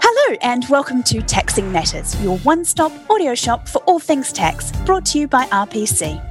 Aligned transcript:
Hello, 0.00 0.36
and 0.40 0.64
welcome 0.70 1.02
to 1.02 1.20
Taxing 1.20 1.70
Matters, 1.70 2.18
your 2.22 2.38
one 2.38 2.64
stop 2.64 2.90
audio 3.10 3.34
shop 3.34 3.68
for 3.68 3.80
all 3.80 3.98
things 3.98 4.32
tax, 4.32 4.72
brought 4.86 5.04
to 5.06 5.18
you 5.18 5.28
by 5.28 5.44
RPC. 5.46 6.22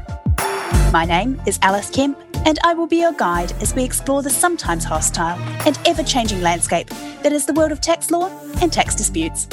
My 0.91 1.05
name 1.05 1.39
is 1.45 1.59
Alice 1.61 1.91
Kemp, 1.91 2.17
and 2.47 2.57
I 2.63 2.73
will 2.73 2.87
be 2.87 2.97
your 2.97 3.11
guide 3.13 3.51
as 3.61 3.75
we 3.75 3.83
explore 3.83 4.23
the 4.23 4.31
sometimes 4.31 4.83
hostile 4.83 5.37
and 5.67 5.77
ever 5.85 6.01
changing 6.01 6.41
landscape 6.41 6.89
that 7.21 7.31
is 7.31 7.45
the 7.45 7.53
world 7.53 7.71
of 7.71 7.79
tax 7.79 8.09
law 8.09 8.27
and 8.61 8.73
tax 8.73 8.95
disputes. 8.95 9.47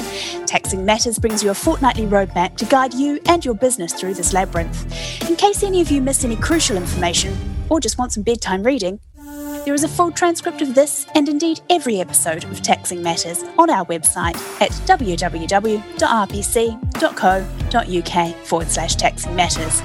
Taxing 0.47 0.83
Matters 0.83 1.19
brings 1.19 1.43
you 1.43 1.51
a 1.51 1.53
fortnightly 1.53 2.07
roadmap 2.07 2.57
to 2.57 2.65
guide 2.65 2.95
you 2.95 3.19
and 3.27 3.45
your 3.45 3.53
business 3.53 3.93
through 3.93 4.15
this 4.15 4.33
labyrinth. 4.33 5.29
In 5.29 5.35
case 5.35 5.61
any 5.61 5.79
of 5.79 5.91
you 5.91 6.01
miss 6.01 6.23
any 6.23 6.37
crucial 6.37 6.75
information 6.75 7.37
or 7.69 7.79
just 7.79 7.99
want 7.99 8.13
some 8.13 8.23
bedtime 8.23 8.63
reading, 8.63 8.99
there 9.65 9.73
is 9.73 9.83
a 9.83 9.87
full 9.87 10.11
transcript 10.11 10.61
of 10.61 10.75
this 10.75 11.05
and 11.15 11.29
indeed 11.29 11.61
every 11.69 11.99
episode 11.99 12.43
of 12.45 12.61
Taxing 12.61 13.01
Matters 13.01 13.43
on 13.57 13.69
our 13.69 13.85
website 13.85 14.35
at 14.61 14.71
www.rpc.co.uk 14.87 15.45
forward 18.45 18.69
slash 18.69 18.95
taxing 18.95 19.35
matters. 19.35 19.81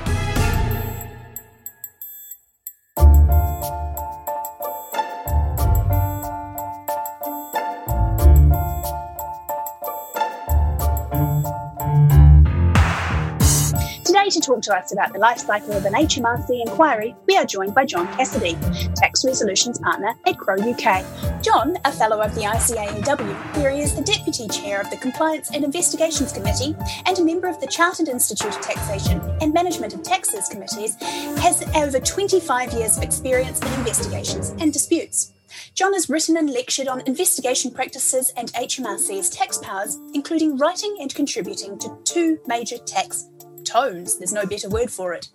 Talk 14.48 14.62
to 14.62 14.74
us 14.74 14.94
about 14.94 15.12
the 15.12 15.18
life 15.18 15.40
cycle 15.40 15.74
of 15.74 15.84
an 15.84 15.92
HMRC 15.92 16.62
inquiry, 16.62 17.14
we 17.26 17.36
are 17.36 17.44
joined 17.44 17.74
by 17.74 17.84
John 17.84 18.06
Cassidy, 18.16 18.56
Tax 18.96 19.22
Resolutions 19.22 19.78
Partner 19.78 20.14
at 20.26 20.38
Crowe 20.38 20.56
UK. 20.56 21.04
John, 21.42 21.76
a 21.84 21.92
Fellow 21.92 22.22
of 22.22 22.34
the 22.34 22.40
ICAEW, 22.40 23.56
where 23.58 23.70
he 23.72 23.82
is 23.82 23.94
the 23.94 24.00
Deputy 24.00 24.48
Chair 24.48 24.80
of 24.80 24.88
the 24.88 24.96
Compliance 24.96 25.50
and 25.52 25.64
Investigations 25.64 26.32
Committee 26.32 26.74
and 27.04 27.18
a 27.18 27.24
member 27.24 27.46
of 27.46 27.60
the 27.60 27.66
Chartered 27.66 28.08
Institute 28.08 28.56
of 28.56 28.62
Taxation 28.62 29.20
and 29.42 29.52
Management 29.52 29.92
of 29.92 30.02
Taxes 30.02 30.48
Committees, 30.48 30.94
has 31.42 31.62
over 31.76 32.00
25 32.00 32.72
years 32.72 32.96
of 32.96 33.02
experience 33.02 33.60
in 33.60 33.70
investigations 33.74 34.54
and 34.60 34.72
disputes. 34.72 35.34
John 35.74 35.92
has 35.92 36.08
written 36.08 36.38
and 36.38 36.48
lectured 36.48 36.88
on 36.88 37.02
investigation 37.02 37.70
practices 37.70 38.32
and 38.34 38.50
HMRC's 38.54 39.28
tax 39.28 39.58
powers, 39.58 39.98
including 40.14 40.56
writing 40.56 40.96
and 41.02 41.14
contributing 41.14 41.78
to 41.80 41.98
two 42.04 42.38
major 42.46 42.78
tax 42.78 43.28
tones. 43.68 44.16
There's 44.16 44.32
no 44.32 44.46
better 44.46 44.68
word 44.68 44.90
for 44.90 45.12
it. 45.12 45.28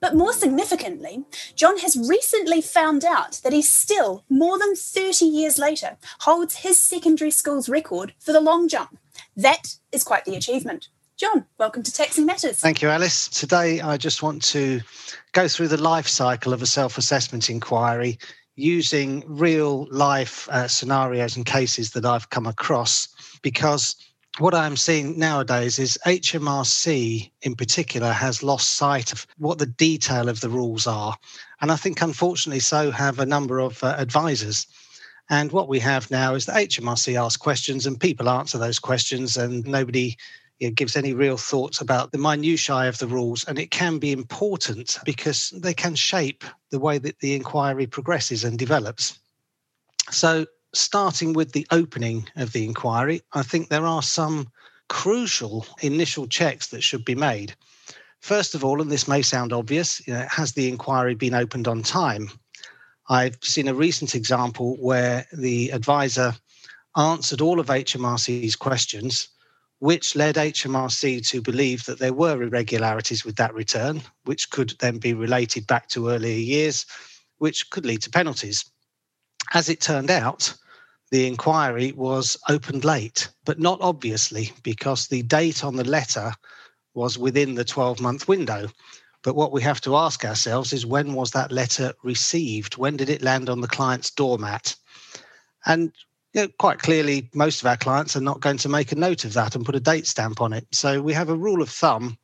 But 0.00 0.14
more 0.14 0.32
significantly, 0.32 1.24
John 1.54 1.78
has 1.78 1.96
recently 1.96 2.60
found 2.60 3.04
out 3.04 3.40
that 3.42 3.52
he 3.52 3.62
still, 3.62 4.24
more 4.28 4.58
than 4.58 4.74
30 4.74 5.26
years 5.26 5.58
later, 5.58 5.96
holds 6.20 6.56
his 6.56 6.80
secondary 6.80 7.30
school's 7.30 7.68
record 7.68 8.14
for 8.18 8.32
the 8.32 8.40
long 8.40 8.68
jump. 8.68 8.98
That 9.36 9.76
is 9.92 10.04
quite 10.04 10.24
the 10.24 10.36
achievement. 10.36 10.88
John, 11.16 11.44
welcome 11.58 11.82
to 11.82 11.92
Taxing 11.92 12.24
Matters. 12.24 12.60
Thank 12.60 12.80
you, 12.80 12.88
Alice. 12.88 13.28
Today, 13.28 13.82
I 13.82 13.98
just 13.98 14.22
want 14.22 14.42
to 14.44 14.80
go 15.32 15.48
through 15.48 15.68
the 15.68 15.76
life 15.76 16.08
cycle 16.08 16.54
of 16.54 16.62
a 16.62 16.66
self 16.66 16.96
assessment 16.96 17.50
inquiry 17.50 18.18
using 18.56 19.22
real 19.26 19.86
life 19.90 20.48
uh, 20.50 20.66
scenarios 20.68 21.36
and 21.36 21.44
cases 21.44 21.90
that 21.90 22.06
I've 22.06 22.30
come 22.30 22.46
across 22.46 23.08
because 23.42 23.96
what 24.40 24.54
I'm 24.54 24.76
seeing 24.76 25.18
nowadays 25.18 25.78
is 25.78 25.98
HMRC 26.06 27.30
in 27.42 27.54
particular 27.54 28.10
has 28.10 28.42
lost 28.42 28.72
sight 28.72 29.12
of 29.12 29.26
what 29.36 29.58
the 29.58 29.66
detail 29.66 30.30
of 30.30 30.40
the 30.40 30.48
rules 30.48 30.86
are. 30.86 31.14
And 31.60 31.70
I 31.70 31.76
think, 31.76 32.00
unfortunately, 32.00 32.60
so 32.60 32.90
have 32.90 33.18
a 33.18 33.26
number 33.26 33.58
of 33.58 33.84
uh, 33.84 33.94
advisors. 33.98 34.66
And 35.28 35.52
what 35.52 35.68
we 35.68 35.78
have 35.80 36.10
now 36.10 36.34
is 36.34 36.46
that 36.46 36.56
HMRC 36.56 37.22
asks 37.22 37.36
questions 37.36 37.86
and 37.86 38.00
people 38.00 38.30
answer 38.30 38.56
those 38.56 38.78
questions, 38.78 39.36
and 39.36 39.66
nobody 39.66 40.16
you 40.58 40.68
know, 40.68 40.74
gives 40.74 40.96
any 40.96 41.12
real 41.12 41.36
thoughts 41.36 41.82
about 41.82 42.10
the 42.10 42.18
minutiae 42.18 42.88
of 42.88 42.96
the 42.96 43.06
rules. 43.06 43.44
And 43.44 43.58
it 43.58 43.70
can 43.70 43.98
be 43.98 44.10
important 44.10 44.98
because 45.04 45.50
they 45.50 45.74
can 45.74 45.94
shape 45.94 46.44
the 46.70 46.80
way 46.80 46.96
that 46.96 47.18
the 47.20 47.34
inquiry 47.34 47.86
progresses 47.86 48.42
and 48.42 48.58
develops. 48.58 49.18
So, 50.10 50.46
starting 50.72 51.32
with 51.32 51.52
the 51.52 51.66
opening 51.70 52.28
of 52.36 52.52
the 52.52 52.64
inquiry, 52.64 53.22
I 53.32 53.42
think 53.42 53.68
there 53.68 53.86
are 53.86 54.02
some 54.02 54.48
crucial 54.88 55.66
initial 55.82 56.26
checks 56.26 56.68
that 56.68 56.82
should 56.82 57.04
be 57.04 57.14
made. 57.14 57.54
First 58.20 58.54
of 58.54 58.64
all, 58.64 58.82
and 58.82 58.90
this 58.90 59.08
may 59.08 59.22
sound 59.22 59.52
obvious, 59.52 60.06
you 60.06 60.12
know, 60.12 60.26
has 60.30 60.52
the 60.52 60.68
inquiry 60.68 61.14
been 61.14 61.34
opened 61.34 61.66
on 61.66 61.82
time? 61.82 62.30
I've 63.08 63.38
seen 63.42 63.66
a 63.66 63.74
recent 63.74 64.14
example 64.14 64.76
where 64.76 65.26
the 65.32 65.70
advisor 65.70 66.34
answered 66.96 67.40
all 67.40 67.58
of 67.58 67.66
HMRC's 67.66 68.56
questions, 68.56 69.28
which 69.78 70.14
led 70.14 70.34
HMRC 70.34 71.26
to 71.28 71.40
believe 71.40 71.84
that 71.86 71.98
there 71.98 72.12
were 72.12 72.42
irregularities 72.42 73.24
with 73.24 73.36
that 73.36 73.54
return, 73.54 74.02
which 74.24 74.50
could 74.50 74.74
then 74.80 74.98
be 74.98 75.14
related 75.14 75.66
back 75.66 75.88
to 75.88 76.10
earlier 76.10 76.36
years, 76.36 76.84
which 77.38 77.70
could 77.70 77.86
lead 77.86 78.02
to 78.02 78.10
penalties. 78.10 78.64
As 79.52 79.68
it 79.68 79.80
turned 79.80 80.10
out, 80.10 80.54
the 81.10 81.26
inquiry 81.26 81.92
was 81.92 82.36
opened 82.48 82.84
late, 82.84 83.28
but 83.44 83.58
not 83.58 83.80
obviously 83.80 84.52
because 84.62 85.08
the 85.08 85.22
date 85.22 85.64
on 85.64 85.76
the 85.76 85.84
letter 85.84 86.32
was 86.94 87.18
within 87.18 87.54
the 87.54 87.64
12 87.64 88.00
month 88.00 88.28
window. 88.28 88.68
But 89.22 89.34
what 89.34 89.52
we 89.52 89.60
have 89.62 89.80
to 89.82 89.96
ask 89.96 90.24
ourselves 90.24 90.72
is 90.72 90.86
when 90.86 91.14
was 91.14 91.32
that 91.32 91.52
letter 91.52 91.92
received? 92.02 92.76
When 92.76 92.96
did 92.96 93.10
it 93.10 93.22
land 93.22 93.48
on 93.48 93.60
the 93.60 93.68
client's 93.68 94.10
doormat? 94.10 94.76
And 95.66 95.92
you 96.32 96.42
know, 96.42 96.48
quite 96.58 96.78
clearly, 96.78 97.28
most 97.34 97.60
of 97.60 97.66
our 97.66 97.76
clients 97.76 98.16
are 98.16 98.20
not 98.20 98.40
going 98.40 98.58
to 98.58 98.68
make 98.68 98.92
a 98.92 98.96
note 98.96 99.24
of 99.24 99.32
that 99.32 99.56
and 99.56 99.66
put 99.66 99.74
a 99.74 99.80
date 99.80 100.06
stamp 100.06 100.40
on 100.40 100.52
it. 100.52 100.66
So 100.72 101.02
we 101.02 101.12
have 101.12 101.28
a 101.28 101.36
rule 101.36 101.60
of 101.60 101.68
thumb 101.68 102.16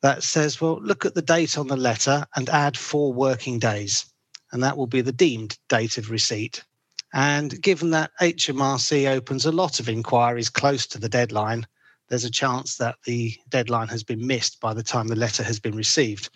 that 0.00 0.22
says, 0.22 0.60
well, 0.60 0.80
look 0.80 1.04
at 1.04 1.14
the 1.14 1.22
date 1.22 1.58
on 1.58 1.66
the 1.66 1.76
letter 1.76 2.24
and 2.36 2.48
add 2.48 2.76
four 2.76 3.12
working 3.12 3.58
days. 3.58 4.11
And 4.52 4.62
that 4.62 4.76
will 4.76 4.86
be 4.86 5.00
the 5.00 5.12
deemed 5.12 5.58
date 5.68 5.98
of 5.98 6.10
receipt. 6.10 6.62
And 7.14 7.60
given 7.60 7.90
that 7.90 8.10
HMRC 8.20 9.10
opens 9.10 9.44
a 9.44 9.52
lot 9.52 9.80
of 9.80 9.88
inquiries 9.88 10.48
close 10.48 10.86
to 10.88 10.98
the 10.98 11.08
deadline, 11.08 11.66
there's 12.08 12.24
a 12.24 12.30
chance 12.30 12.76
that 12.76 12.96
the 13.04 13.34
deadline 13.48 13.88
has 13.88 14.02
been 14.02 14.26
missed 14.26 14.60
by 14.60 14.74
the 14.74 14.82
time 14.82 15.08
the 15.08 15.16
letter 15.16 15.42
has 15.42 15.58
been 15.58 15.74
received. 15.74 16.30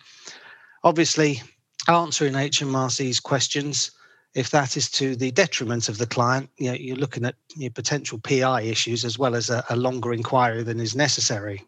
Obviously, 0.83 1.41
answering 1.87 2.33
HMRC's 2.33 3.19
questions, 3.19 3.91
if 4.33 4.51
that 4.51 4.77
is 4.77 4.89
to 4.91 5.15
the 5.15 5.31
detriment 5.31 5.89
of 5.89 5.97
the 5.97 6.05
client, 6.05 6.49
you 6.57 6.71
you're 6.73 6.95
looking 6.95 7.25
at 7.25 7.35
potential 7.73 8.19
PI 8.19 8.61
issues 8.61 9.05
as 9.05 9.17
well 9.17 9.35
as 9.35 9.49
a, 9.49 9.63
a 9.69 9.75
longer 9.75 10.13
inquiry 10.13 10.63
than 10.63 10.79
is 10.79 10.95
necessary. 10.95 11.63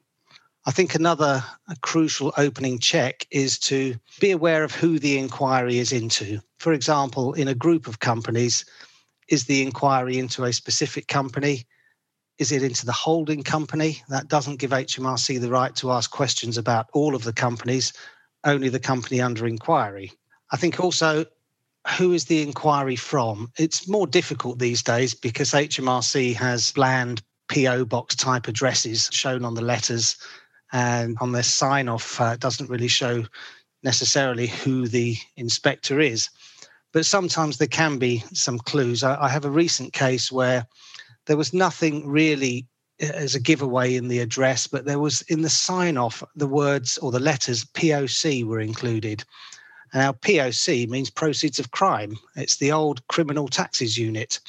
I 0.66 0.72
think 0.72 0.94
another 0.94 1.44
crucial 1.81 2.34
opening 2.38 2.80
check 2.80 3.25
is 3.31 3.58
to 3.59 3.96
be 4.20 4.31
aware 4.31 4.64
of 4.64 4.75
who 4.75 5.00
the 5.00 5.18
inquiry 5.18 5.80
is 5.80 5.92
into. 5.92 6.42
For 6.58 6.74
example, 6.74 7.34
in 7.34 7.47
a 7.47 7.56
group 7.56 7.88
of 7.88 8.00
companies, 8.00 8.66
is 9.30 9.46
the 9.46 9.62
inquiry 9.62 10.20
into 10.20 10.44
a 10.44 10.53
specific 10.53 11.08
company? 11.08 11.66
Is 12.38 12.52
it 12.52 12.62
into 12.62 12.86
the 12.86 12.92
holding 12.92 13.42
company? 13.42 14.03
That 14.09 14.28
doesn't 14.28 14.59
give 14.59 14.72
HMRC 14.72 15.40
the 15.40 15.50
right 15.50 15.75
to 15.78 15.92
ask 15.92 16.12
questions 16.12 16.58
about 16.58 16.88
all 16.94 17.16
of 17.16 17.24
the 17.24 17.34
companies, 17.34 17.94
only 18.44 18.70
the 18.70 18.80
company 18.80 19.22
under 19.22 19.47
inquiry. 19.47 20.12
I 20.52 20.58
think 20.58 20.80
also 20.80 21.26
who 21.97 22.12
is 22.12 22.26
the 22.26 22.41
inquiry 22.41 22.96
from? 22.96 23.52
It's 23.58 23.88
more 23.88 24.08
difficult 24.08 24.59
these 24.59 24.84
days 24.84 25.14
because 25.14 25.52
HMRC 25.52 26.36
has 26.36 26.74
bland 26.74 27.24
PO 27.47 27.86
box 27.86 28.16
type 28.16 28.47
addresses 28.47 29.09
shown 29.12 29.44
on 29.44 29.56
the 29.56 29.62
letters 29.62 30.18
and 30.72 31.18
on 31.22 31.31
their 31.31 31.44
sign 31.44 31.90
off 31.90 32.19
uh, 32.22 32.35
doesn't 32.38 32.69
really 32.69 32.88
show 32.88 33.25
necessarily 33.84 34.47
who 34.47 34.88
the 34.88 35.16
inspector 35.38 36.00
is 36.00 36.30
but 36.91 37.06
sometimes 37.06 37.57
there 37.57 37.68
can 37.68 37.97
be 37.97 38.23
some 38.34 38.58
clues. 38.59 39.03
I, 39.03 39.23
I 39.23 39.29
have 39.29 39.46
a 39.46 39.52
recent 39.52 39.93
case 39.93 40.32
where 40.32 40.66
there 41.26 41.38
was 41.38 41.53
nothing 41.53 42.08
really 42.08 42.66
uh, 43.02 43.08
as 43.08 43.35
a 43.35 43.40
giveaway 43.40 43.96
in 43.96 44.08
the 44.08 44.20
address, 44.20 44.67
but 44.67 44.85
there 44.85 44.99
was 44.99 45.22
in 45.23 45.41
the 45.41 45.49
sign 45.49 45.97
off 45.97 46.23
the 46.35 46.47
words 46.47 46.97
or 46.97 47.11
the 47.11 47.20
letters 47.20 47.66
POC 47.66 48.43
were 48.43 48.59
included. 48.59 49.23
Now 49.93 50.14
POC 50.14 50.88
means 50.90 51.09
proceeds 51.09 51.59
of 51.59 51.72
crime. 51.72 52.17
It's 52.35 52.58
the 52.58 52.72
old 52.72 53.08
criminal 53.08 53.47
taxes 53.47 53.97
unit. 53.97 54.40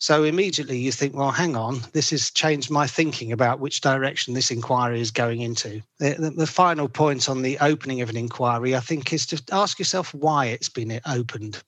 So 0.00 0.24
immediately 0.24 0.78
you 0.78 0.92
think, 0.92 1.14
well, 1.14 1.30
hang 1.30 1.56
on, 1.56 1.82
this 1.92 2.08
has 2.08 2.30
changed 2.30 2.70
my 2.70 2.86
thinking 2.86 3.32
about 3.32 3.60
which 3.60 3.82
direction 3.82 4.32
this 4.32 4.50
inquiry 4.50 4.98
is 4.98 5.10
going 5.10 5.42
into. 5.42 5.82
The, 5.98 6.14
the, 6.18 6.30
the, 6.30 6.46
final 6.46 6.88
point 6.88 7.28
on 7.28 7.42
the 7.42 7.58
opening 7.58 8.00
of 8.00 8.08
an 8.08 8.16
inquiry, 8.16 8.74
I 8.74 8.80
think, 8.80 9.12
is 9.12 9.26
to 9.26 9.42
ask 9.52 9.78
yourself 9.78 10.14
why 10.14 10.46
it's 10.46 10.70
been 10.70 10.98
opened. 11.04 11.62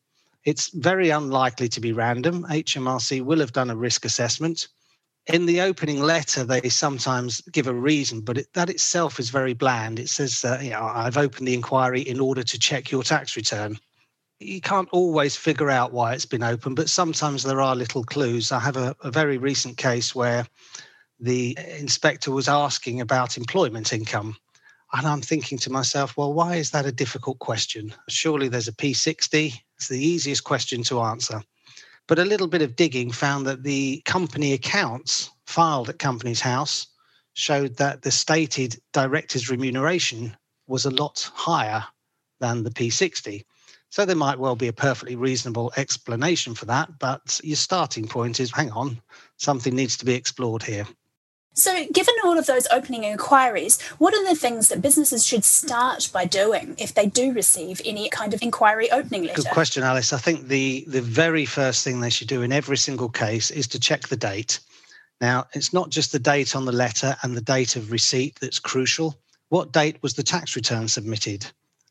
It's 0.47 0.71
very 0.71 1.11
unlikely 1.11 1.69
to 1.69 1.81
be 1.81 1.93
random. 1.93 2.45
HMRC 2.45 3.23
will 3.23 3.39
have 3.39 3.53
done 3.53 3.69
a 3.69 3.77
risk 3.77 4.07
assessment. 4.07 4.69
In 5.27 5.45
the 5.45 5.61
opening 5.61 6.01
letter, 6.01 6.43
they 6.43 6.71
sometimes 6.71 7.43
give 7.53 7.67
a 7.67 7.75
reason, 7.75 8.23
but 8.23 8.39
it, 8.39 8.47
that 8.55 8.71
itself 8.71 9.21
is 9.21 9.29
very 9.29 9.53
bland. 9.53 9.99
It 9.99 10.09
says, 10.09 10.43
uh, 10.43 10.59
you 10.63 10.71
know, 10.71 10.83
I've 10.83 11.19
opened 11.19 11.47
the 11.47 11.55
inquiry 11.55 12.01
in 12.01 12.19
order 12.19 12.43
to 12.43 12.59
check 12.59 12.91
your 12.91 13.03
tax 13.03 13.37
return. 13.37 13.79
You 14.43 14.61
can't 14.61 14.89
always 14.91 15.37
figure 15.37 15.71
out 15.71 15.93
why 15.93 16.15
it's 16.15 16.27
been 16.27 16.43
open, 16.43 16.75
but 16.75 16.89
sometimes 16.89 17.43
there 17.43 17.61
are 17.61 17.77
little 17.77 18.03
clues. 18.03 18.51
I 18.51 18.59
have 18.59 18.77
a, 18.77 18.97
a 19.03 19.11
very 19.11 19.39
recent 19.39 19.77
case 19.77 20.15
where 20.15 20.47
the 21.21 21.57
inspector 21.79 22.33
was 22.33 22.49
asking 22.49 23.01
about 23.01 23.37
employment 23.37 23.93
income. 23.93 24.37
And 24.93 25.07
I'm 25.07 25.23
thinking 25.23 25.59
to 25.59 25.71
myself, 25.71 26.17
well, 26.17 26.35
why 26.35 26.57
is 26.57 26.71
that 26.73 26.87
a 26.87 26.93
difficult 26.93 27.39
question? 27.39 27.95
Surely 28.09 28.49
there's 28.49 28.69
a 28.69 28.73
P60. 28.73 29.55
It's 29.77 29.89
the 29.89 30.05
easiest 30.05 30.45
question 30.45 30.83
to 30.85 31.01
answer. 31.01 31.43
But 32.09 32.19
a 32.19 32.25
little 32.25 32.49
bit 32.49 32.63
of 32.63 32.77
digging 32.77 33.13
found 33.13 33.47
that 33.47 33.63
the 33.63 34.03
company 34.05 34.53
accounts 34.53 35.31
filed 35.47 35.89
at 35.89 35.99
Companies 35.99 36.41
House 36.41 36.89
showed 37.35 37.77
that 37.77 38.03
the 38.03 38.11
stated 38.11 38.77
director's 38.93 39.49
remuneration 39.49 40.37
was 40.67 40.85
a 40.85 40.91
lot 40.91 41.31
higher 41.35 41.85
than 42.41 42.65
the 42.65 42.71
P60. 42.71 43.45
So 43.93 44.07
there 44.07 44.17
might 44.17 44.39
well 44.39 44.57
be 44.57 44.69
a 44.69 44.73
perfectly 44.73 45.17
reasonable 45.17 45.71
explanation 45.77 46.55
for 46.55 46.65
that, 46.65 46.99
but 46.99 47.39
your 47.45 47.57
starting 47.57 48.09
point 48.09 48.41
is 48.41 48.51
hang 48.51 48.71
on, 48.71 48.99
something 49.37 49.77
needs 49.77 49.99
to 49.99 50.07
be 50.07 50.15
explored 50.15 50.63
here. 50.63 50.87
So, 51.53 51.87
given 51.93 52.15
all 52.25 52.39
of 52.39 52.47
those 52.47 52.67
opening 52.73 53.05
inquiries, 53.05 53.79
what 53.99 54.15
are 54.15 54.27
the 54.27 54.35
things 54.35 54.71
that 54.71 54.81
businesses 54.81 55.27
should 55.27 55.45
start 55.45 56.09
by 56.11 56.25
doing 56.25 56.75
if 56.79 56.95
they 56.95 57.05
do 57.05 57.35
receive 57.35 57.83
any 57.85 58.09
kind 58.09 58.33
of 58.33 58.41
inquiry 58.41 58.91
opening 58.91 59.25
letter? 59.25 59.43
Good 59.43 59.51
question, 59.51 59.83
Alice. 59.83 60.15
I 60.15 60.19
think 60.19 60.49
the, 60.49 60.87
the 60.89 61.03
very 61.03 61.45
first 61.45 61.85
thing 61.85 62.01
they 62.01 62.09
should 62.09 62.29
do 62.29 62.41
in 62.41 62.51
every 62.51 62.79
single 62.79 63.11
case 63.11 63.51
is 63.51 63.69
to 63.69 63.79
check 63.79 64.09
the 64.09 64.17
date. 64.17 64.61
Now, 65.21 65.45
it's 65.53 65.75
not 65.75 65.91
just 65.91 66.13
the 66.13 66.19
date 66.19 66.57
on 66.57 66.65
the 66.65 66.73
letter 66.73 67.15
and 67.23 67.37
the 67.37 67.43
date 67.43 67.77
of 67.77 67.93
receipt 67.93 68.41
that's 68.41 68.59
crucial. 68.59 69.21
What 69.51 69.71
date 69.71 70.03
was 70.03 70.15
the 70.15 70.23
tax 70.23 70.57
return 70.57 70.89
submitted? 70.89 71.45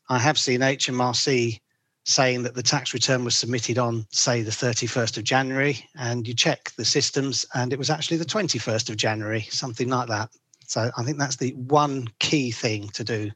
I 0.08 0.18
have 0.18 0.36
seen 0.36 0.62
HMRC 0.62 1.60
saying 2.04 2.42
that 2.42 2.54
the 2.54 2.62
tax 2.62 2.92
return 2.92 3.24
was 3.24 3.36
submitted 3.36 3.78
on, 3.78 4.06
say, 4.10 4.42
the 4.42 4.50
31st 4.50 5.18
of 5.18 5.24
January, 5.24 5.78
and 5.96 6.26
you 6.26 6.34
check 6.34 6.72
the 6.76 6.84
systems, 6.84 7.46
and 7.54 7.72
it 7.72 7.78
was 7.78 7.90
actually 7.90 8.16
the 8.16 8.24
21st 8.24 8.90
of 8.90 8.96
January, 8.96 9.42
something 9.50 9.88
like 9.88 10.08
that. 10.08 10.30
So 10.66 10.90
I 10.96 11.02
think 11.04 11.18
that's 11.18 11.36
the 11.36 11.52
one 11.52 12.08
key 12.18 12.50
thing 12.50 12.88
to 12.90 13.04
do 13.04 13.30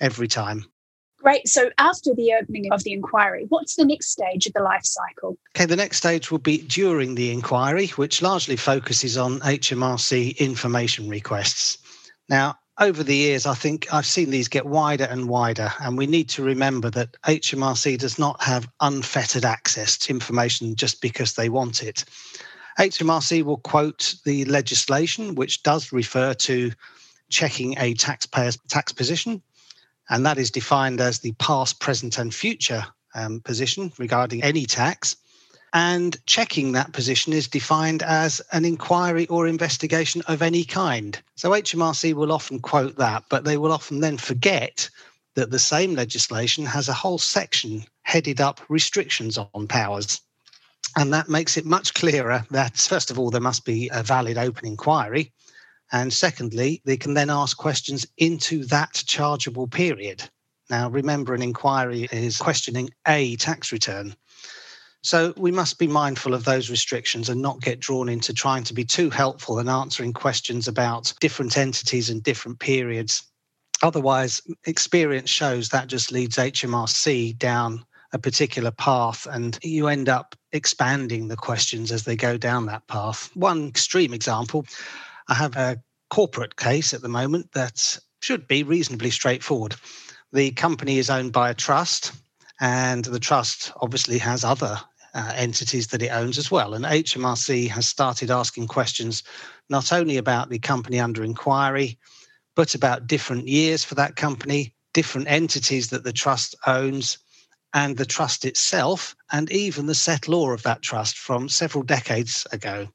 every 0.00 0.28
time. 0.28 0.64
Great. 1.22 1.46
So 1.46 1.70
after 1.78 2.14
the 2.14 2.34
opening 2.40 2.72
of 2.72 2.82
the 2.82 2.92
inquiry, 2.92 3.46
what's 3.48 3.76
the 3.76 3.84
next 3.84 4.10
stage 4.10 4.46
of 4.46 4.52
the 4.54 4.62
life 4.62 4.84
cycle? 4.84 5.38
Okay, 5.56 5.66
the 5.66 5.76
next 5.76 5.98
stage 5.98 6.32
will 6.32 6.38
be 6.38 6.58
during 6.58 7.14
the 7.14 7.30
inquiry, 7.30 7.88
which 7.88 8.22
largely 8.22 8.56
focuses 8.56 9.16
on 9.16 9.38
HMRC 9.40 10.36
information 10.38 11.08
requests. 11.08 11.78
Now, 12.28 12.56
over 12.78 13.02
the 13.02 13.14
years, 13.14 13.46
I 13.46 13.54
think 13.54 13.92
I've 13.92 14.06
seen 14.06 14.30
these 14.30 14.48
get 14.48 14.66
wider 14.66 15.04
and 15.04 15.28
wider, 15.28 15.72
and 15.80 15.98
we 15.98 16.06
need 16.06 16.28
to 16.30 16.42
remember 16.42 16.90
that 16.90 17.16
HMRC 17.22 17.98
does 17.98 18.18
not 18.18 18.42
have 18.42 18.68
unfettered 18.80 19.44
access 19.44 19.98
to 19.98 20.10
information 20.10 20.74
just 20.74 21.00
because 21.02 21.34
they 21.34 21.48
want 21.48 21.82
it. 21.82 22.04
HMRC 22.78 23.42
will 23.42 23.58
quote 23.58 24.14
the 24.24 24.46
legislation, 24.46 25.34
which 25.34 25.62
does 25.62 25.92
refer 25.92 26.32
to 26.34 26.72
checking 27.28 27.76
a 27.78 27.94
taxpayer's 27.94 28.58
tax 28.68 28.92
position, 28.92 29.42
and 30.08 30.24
that 30.24 30.38
is 30.38 30.50
defined 30.50 31.00
as 31.00 31.18
the 31.18 31.32
past, 31.32 31.78
present, 31.78 32.18
and 32.18 32.34
future 32.34 32.84
um, 33.14 33.40
position 33.40 33.92
regarding 33.98 34.42
any 34.42 34.64
tax. 34.64 35.16
And 35.74 36.18
checking 36.26 36.72
that 36.72 36.92
position 36.92 37.32
is 37.32 37.48
defined 37.48 38.02
as 38.02 38.42
an 38.52 38.64
inquiry 38.64 39.26
or 39.28 39.46
investigation 39.46 40.22
of 40.28 40.42
any 40.42 40.64
kind. 40.64 41.20
So 41.36 41.50
HMRC 41.50 42.12
will 42.12 42.30
often 42.30 42.60
quote 42.60 42.96
that, 42.96 43.24
but 43.30 43.44
they 43.44 43.56
will 43.56 43.72
often 43.72 44.00
then 44.00 44.18
forget 44.18 44.88
that 45.34 45.50
the 45.50 45.58
same 45.58 45.94
legislation 45.94 46.66
has 46.66 46.88
a 46.88 46.92
whole 46.92 47.18
section 47.18 47.84
headed 48.02 48.40
up 48.40 48.60
restrictions 48.68 49.38
on 49.38 49.66
powers. 49.66 50.20
And 50.96 51.12
that 51.14 51.30
makes 51.30 51.56
it 51.56 51.64
much 51.64 51.94
clearer 51.94 52.44
that, 52.50 52.76
first 52.76 53.10
of 53.10 53.18
all, 53.18 53.30
there 53.30 53.40
must 53.40 53.64
be 53.64 53.88
a 53.94 54.02
valid 54.02 54.36
open 54.36 54.66
inquiry. 54.66 55.32
And 55.90 56.12
secondly, 56.12 56.82
they 56.84 56.98
can 56.98 57.14
then 57.14 57.30
ask 57.30 57.56
questions 57.56 58.06
into 58.18 58.64
that 58.66 59.02
chargeable 59.06 59.68
period. 59.68 60.22
Now, 60.68 60.90
remember, 60.90 61.34
an 61.34 61.42
inquiry 61.42 62.08
is 62.12 62.36
questioning 62.36 62.90
a 63.06 63.36
tax 63.36 63.72
return. 63.72 64.14
So 65.02 65.34
we 65.36 65.50
must 65.50 65.80
be 65.80 65.88
mindful 65.88 66.32
of 66.32 66.44
those 66.44 66.70
restrictions 66.70 67.28
and 67.28 67.42
not 67.42 67.60
get 67.60 67.80
drawn 67.80 68.08
into 68.08 68.32
trying 68.32 68.62
to 68.64 68.74
be 68.74 68.84
too 68.84 69.10
helpful 69.10 69.58
and 69.58 69.68
answering 69.68 70.12
questions 70.12 70.68
about 70.68 71.12
different 71.20 71.58
entities 71.58 72.08
and 72.08 72.22
different 72.22 72.60
periods. 72.60 73.24
Otherwise, 73.82 74.40
experience 74.64 75.28
shows 75.28 75.70
that 75.70 75.88
just 75.88 76.12
leads 76.12 76.36
HMRC 76.36 77.36
down 77.36 77.84
a 78.12 78.18
particular 78.18 78.70
path 78.70 79.26
and 79.28 79.58
you 79.62 79.88
end 79.88 80.08
up 80.08 80.36
expanding 80.52 81.26
the 81.26 81.36
questions 81.36 81.90
as 81.90 82.04
they 82.04 82.14
go 82.14 82.36
down 82.36 82.66
that 82.66 82.86
path. 82.86 83.28
One 83.34 83.68
extreme 83.68 84.14
example 84.14 84.66
I 85.28 85.34
have 85.34 85.56
a 85.56 85.82
corporate 86.10 86.56
case 86.56 86.94
at 86.94 87.00
the 87.00 87.08
moment 87.08 87.50
that 87.52 87.98
should 88.20 88.46
be 88.46 88.62
reasonably 88.62 89.10
straightforward. 89.10 89.74
The 90.32 90.52
company 90.52 90.98
is 90.98 91.10
owned 91.10 91.32
by 91.32 91.50
a 91.50 91.54
trust, 91.54 92.12
and 92.60 93.04
the 93.04 93.18
trust 93.18 93.72
obviously 93.80 94.18
has 94.18 94.44
other 94.44 94.80
uh, 95.14 95.32
entities 95.36 95.88
that 95.88 96.02
it 96.02 96.08
owns 96.08 96.38
as 96.38 96.50
well. 96.50 96.74
And 96.74 96.84
HMRC 96.84 97.68
has 97.68 97.86
started 97.86 98.30
asking 98.30 98.68
questions 98.68 99.22
not 99.68 99.92
only 99.92 100.16
about 100.16 100.48
the 100.48 100.58
company 100.58 101.00
under 101.00 101.24
inquiry, 101.24 101.98
but 102.54 102.74
about 102.74 103.06
different 103.06 103.48
years 103.48 103.84
for 103.84 103.94
that 103.94 104.16
company, 104.16 104.74
different 104.92 105.28
entities 105.28 105.88
that 105.90 106.04
the 106.04 106.12
trust 106.12 106.54
owns, 106.66 107.18
and 107.74 107.96
the 107.96 108.04
trust 108.04 108.44
itself, 108.44 109.16
and 109.32 109.50
even 109.50 109.86
the 109.86 109.94
settlor 109.94 110.52
of 110.52 110.62
that 110.62 110.82
trust 110.82 111.16
from 111.16 111.48
several 111.48 111.82
decades 111.82 112.46
ago. 112.52 112.86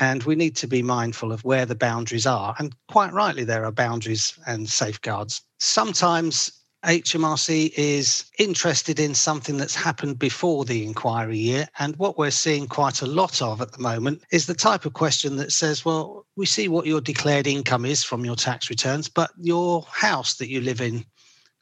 And 0.00 0.22
we 0.22 0.34
need 0.34 0.56
to 0.56 0.66
be 0.66 0.82
mindful 0.82 1.32
of 1.32 1.44
where 1.44 1.66
the 1.66 1.74
boundaries 1.74 2.26
are. 2.26 2.54
And 2.58 2.74
quite 2.88 3.12
rightly, 3.12 3.44
there 3.44 3.64
are 3.64 3.72
boundaries 3.72 4.38
and 4.46 4.68
safeguards. 4.68 5.42
Sometimes 5.58 6.52
HMRC 6.84 7.72
is 7.76 8.24
interested 8.38 9.00
in 9.00 9.14
something 9.14 9.56
that's 9.56 9.74
happened 9.74 10.18
before 10.18 10.64
the 10.64 10.84
inquiry 10.84 11.36
year. 11.36 11.68
And 11.78 11.96
what 11.96 12.16
we're 12.16 12.30
seeing 12.30 12.68
quite 12.68 13.02
a 13.02 13.06
lot 13.06 13.42
of 13.42 13.60
at 13.60 13.72
the 13.72 13.82
moment 13.82 14.22
is 14.30 14.46
the 14.46 14.54
type 14.54 14.84
of 14.84 14.92
question 14.92 15.36
that 15.36 15.50
says, 15.50 15.84
well, 15.84 16.24
we 16.36 16.46
see 16.46 16.68
what 16.68 16.86
your 16.86 17.00
declared 17.00 17.48
income 17.48 17.84
is 17.84 18.04
from 18.04 18.24
your 18.24 18.36
tax 18.36 18.70
returns, 18.70 19.08
but 19.08 19.30
your 19.38 19.82
house 19.90 20.34
that 20.36 20.48
you 20.48 20.60
live 20.60 20.80
in 20.80 21.04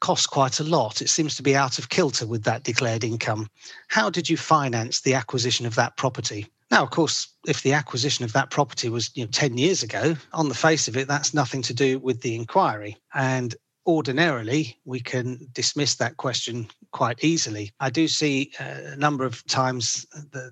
costs 0.01 0.27
quite 0.27 0.59
a 0.59 0.63
lot. 0.63 1.01
It 1.01 1.09
seems 1.09 1.35
to 1.35 1.43
be 1.43 1.55
out 1.55 1.79
of 1.79 1.89
kilter 1.89 2.27
with 2.27 2.43
that 2.43 2.63
declared 2.63 3.03
income. 3.03 3.49
How 3.87 4.11
did 4.11 4.29
you 4.29 4.37
finance 4.37 5.01
the 5.01 5.15
acquisition 5.15 5.65
of 5.65 5.73
that 5.75 5.97
property? 5.97 6.45
Now, 6.69 6.83
of 6.83 6.91
course, 6.91 7.27
if 7.47 7.63
the 7.63 7.73
acquisition 7.73 8.23
of 8.23 8.33
that 8.33 8.51
property 8.51 8.89
was 8.89 9.09
you 9.15 9.23
know, 9.23 9.31
10 9.31 9.57
years 9.57 9.81
ago, 9.81 10.15
on 10.33 10.49
the 10.49 10.55
face 10.55 10.87
of 10.87 10.95
it, 10.95 11.07
that's 11.07 11.33
nothing 11.33 11.63
to 11.63 11.73
do 11.73 11.97
with 11.97 12.21
the 12.21 12.35
inquiry. 12.35 12.97
And 13.13 13.55
ordinarily 13.87 14.77
we 14.85 14.99
can 14.99 15.47
dismiss 15.53 15.95
that 15.95 16.17
question 16.17 16.67
quite 16.91 17.23
easily. 17.23 17.71
I 17.79 17.89
do 17.89 18.07
see 18.07 18.51
uh, 18.59 18.91
a 18.93 18.95
number 18.97 19.25
of 19.25 19.45
times 19.47 20.05
that 20.31 20.51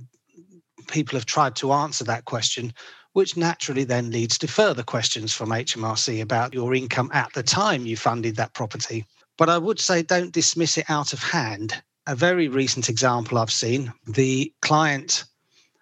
people 0.87 1.17
have 1.17 1.25
tried 1.25 1.55
to 1.57 1.73
answer 1.73 2.05
that 2.05 2.25
question, 2.25 2.73
which 3.13 3.37
naturally 3.37 3.83
then 3.83 4.09
leads 4.11 4.37
to 4.37 4.47
further 4.47 4.83
questions 4.83 5.33
from 5.33 5.49
HMRC 5.49 6.21
about 6.21 6.53
your 6.53 6.73
income 6.73 7.09
at 7.13 7.31
the 7.33 7.43
time 7.43 7.85
you 7.85 7.97
funded 7.97 8.37
that 8.37 8.53
property. 8.53 9.05
But 9.37 9.49
I 9.49 9.57
would 9.57 9.79
say 9.79 10.01
don't 10.01 10.31
dismiss 10.31 10.77
it 10.77 10.89
out 10.89 11.11
of 11.11 11.21
hand. 11.21 11.81
A 12.07 12.15
very 12.15 12.47
recent 12.47 12.87
example 12.87 13.37
I've 13.37 13.51
seen 13.51 13.91
the 14.07 14.53
client 14.61 15.25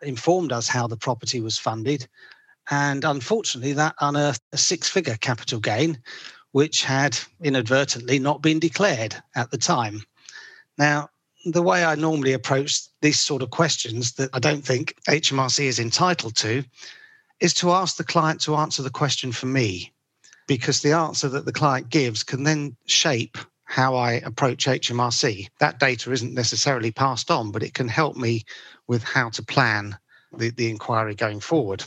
informed 0.02 0.52
us 0.52 0.68
how 0.68 0.88
the 0.88 0.98
property 0.98 1.40
was 1.40 1.58
funded. 1.58 2.08
And 2.72 3.04
unfortunately, 3.04 3.74
that 3.74 3.96
unearthed 4.00 4.42
a 4.54 4.58
six 4.58 4.88
figure 4.88 5.18
capital 5.20 5.60
gain, 5.60 6.02
which 6.54 6.84
had 6.84 7.20
inadvertently 7.44 8.20
not 8.20 8.42
been 8.42 8.60
declared 8.60 9.16
at 9.36 9.52
the 9.52 9.58
time. 9.58 10.02
Now, 10.78 11.10
the 11.46 11.62
way 11.62 11.84
I 11.84 11.96
normally 11.96 12.34
approach 12.34 12.82
these 13.02 13.20
sort 13.20 13.42
of 13.42 13.50
questions 13.50 14.14
that 14.14 14.30
I 14.34 14.40
don't 14.40 14.64
think 14.64 14.96
HMRC 15.10 15.66
is 15.66 15.80
entitled 15.80 16.36
to 16.38 16.64
is 17.40 17.54
to 17.56 17.72
ask 17.72 17.98
the 17.98 18.04
client 18.04 18.40
to 18.42 18.56
answer 18.56 18.82
the 18.82 18.90
question 18.90 19.32
for 19.32 19.48
me, 19.48 19.92
because 20.48 20.82
the 20.82 20.94
answer 20.94 21.28
that 21.30 21.46
the 21.46 21.52
client 21.52 21.90
gives 21.90 22.24
can 22.24 22.44
then 22.44 22.78
shape 22.86 23.38
how 23.66 23.96
I 23.96 24.14
approach 24.14 24.66
HMRC. 24.66 25.50
That 25.60 25.80
data 25.80 26.12
isn't 26.12 26.34
necessarily 26.34 26.92
passed 26.92 27.32
on, 27.32 27.52
but 27.52 27.64
it 27.64 27.74
can 27.74 27.88
help 27.88 28.16
me 28.16 28.44
with 28.88 29.04
how 29.04 29.30
to 29.32 29.44
plan 29.44 29.98
the, 30.38 30.52
the 30.52 30.70
inquiry 30.70 31.16
going 31.16 31.40
forward. 31.40 31.84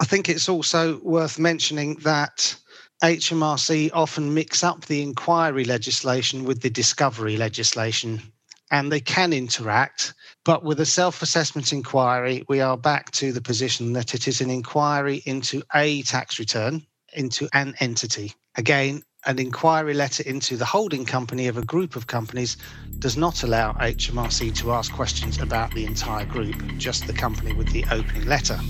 I 0.00 0.04
think 0.04 0.28
it's 0.28 0.48
also 0.48 0.98
worth 1.00 1.38
mentioning 1.38 1.94
that 2.02 2.54
HMRC 3.02 3.90
often 3.94 4.34
mix 4.34 4.62
up 4.62 4.84
the 4.84 5.00
inquiry 5.00 5.64
legislation 5.64 6.44
with 6.44 6.60
the 6.60 6.68
discovery 6.68 7.38
legislation, 7.38 8.20
and 8.70 8.92
they 8.92 9.00
can 9.00 9.32
interact. 9.32 10.12
But 10.44 10.64
with 10.64 10.80
a 10.80 10.86
self 10.86 11.22
assessment 11.22 11.72
inquiry, 11.72 12.44
we 12.46 12.60
are 12.60 12.76
back 12.76 13.10
to 13.12 13.32
the 13.32 13.40
position 13.40 13.94
that 13.94 14.14
it 14.14 14.28
is 14.28 14.42
an 14.42 14.50
inquiry 14.50 15.22
into 15.24 15.62
a 15.74 16.02
tax 16.02 16.38
return, 16.38 16.86
into 17.14 17.48
an 17.54 17.74
entity. 17.80 18.34
Again, 18.56 19.02
an 19.24 19.38
inquiry 19.38 19.94
letter 19.94 20.22
into 20.24 20.58
the 20.58 20.66
holding 20.66 21.06
company 21.06 21.46
of 21.48 21.56
a 21.56 21.64
group 21.64 21.96
of 21.96 22.06
companies 22.06 22.58
does 22.98 23.16
not 23.16 23.42
allow 23.42 23.72
HMRC 23.74 24.54
to 24.58 24.72
ask 24.72 24.92
questions 24.92 25.38
about 25.38 25.72
the 25.72 25.86
entire 25.86 26.26
group, 26.26 26.56
just 26.76 27.06
the 27.06 27.14
company 27.14 27.54
with 27.54 27.70
the 27.72 27.84
opening 27.90 28.26
letter. 28.26 28.60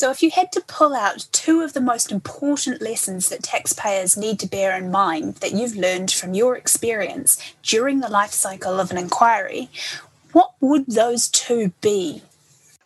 So, 0.00 0.10
if 0.10 0.22
you 0.22 0.30
had 0.30 0.50
to 0.52 0.62
pull 0.62 0.94
out 0.94 1.26
two 1.30 1.60
of 1.60 1.74
the 1.74 1.80
most 1.82 2.10
important 2.10 2.80
lessons 2.80 3.28
that 3.28 3.42
taxpayers 3.42 4.16
need 4.16 4.40
to 4.40 4.46
bear 4.46 4.74
in 4.74 4.90
mind 4.90 5.34
that 5.42 5.52
you've 5.52 5.76
learned 5.76 6.10
from 6.10 6.32
your 6.32 6.56
experience 6.56 7.38
during 7.62 8.00
the 8.00 8.08
life 8.08 8.30
cycle 8.30 8.80
of 8.80 8.90
an 8.90 8.96
inquiry, 8.96 9.68
what 10.32 10.52
would 10.62 10.86
those 10.86 11.28
two 11.28 11.74
be? 11.82 12.22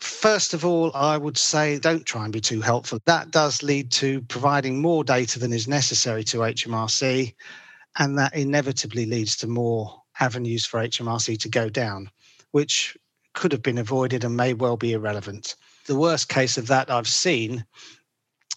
First 0.00 0.54
of 0.54 0.64
all, 0.64 0.90
I 0.92 1.16
would 1.16 1.38
say 1.38 1.78
don't 1.78 2.04
try 2.04 2.24
and 2.24 2.32
be 2.32 2.40
too 2.40 2.60
helpful. 2.60 2.98
That 3.04 3.30
does 3.30 3.62
lead 3.62 3.92
to 3.92 4.20
providing 4.22 4.82
more 4.82 5.04
data 5.04 5.38
than 5.38 5.52
is 5.52 5.68
necessary 5.68 6.24
to 6.24 6.38
HMRC, 6.38 7.32
and 7.96 8.18
that 8.18 8.34
inevitably 8.34 9.06
leads 9.06 9.36
to 9.36 9.46
more 9.46 10.02
avenues 10.18 10.66
for 10.66 10.80
HMRC 10.80 11.38
to 11.38 11.48
go 11.48 11.68
down, 11.68 12.10
which 12.50 12.98
could 13.34 13.52
have 13.52 13.62
been 13.62 13.78
avoided 13.78 14.24
and 14.24 14.36
may 14.36 14.52
well 14.52 14.76
be 14.76 14.94
irrelevant 14.94 15.54
the 15.86 15.96
worst 15.96 16.28
case 16.28 16.58
of 16.58 16.68
that 16.68 16.90
I've 16.90 17.08
seen 17.08 17.64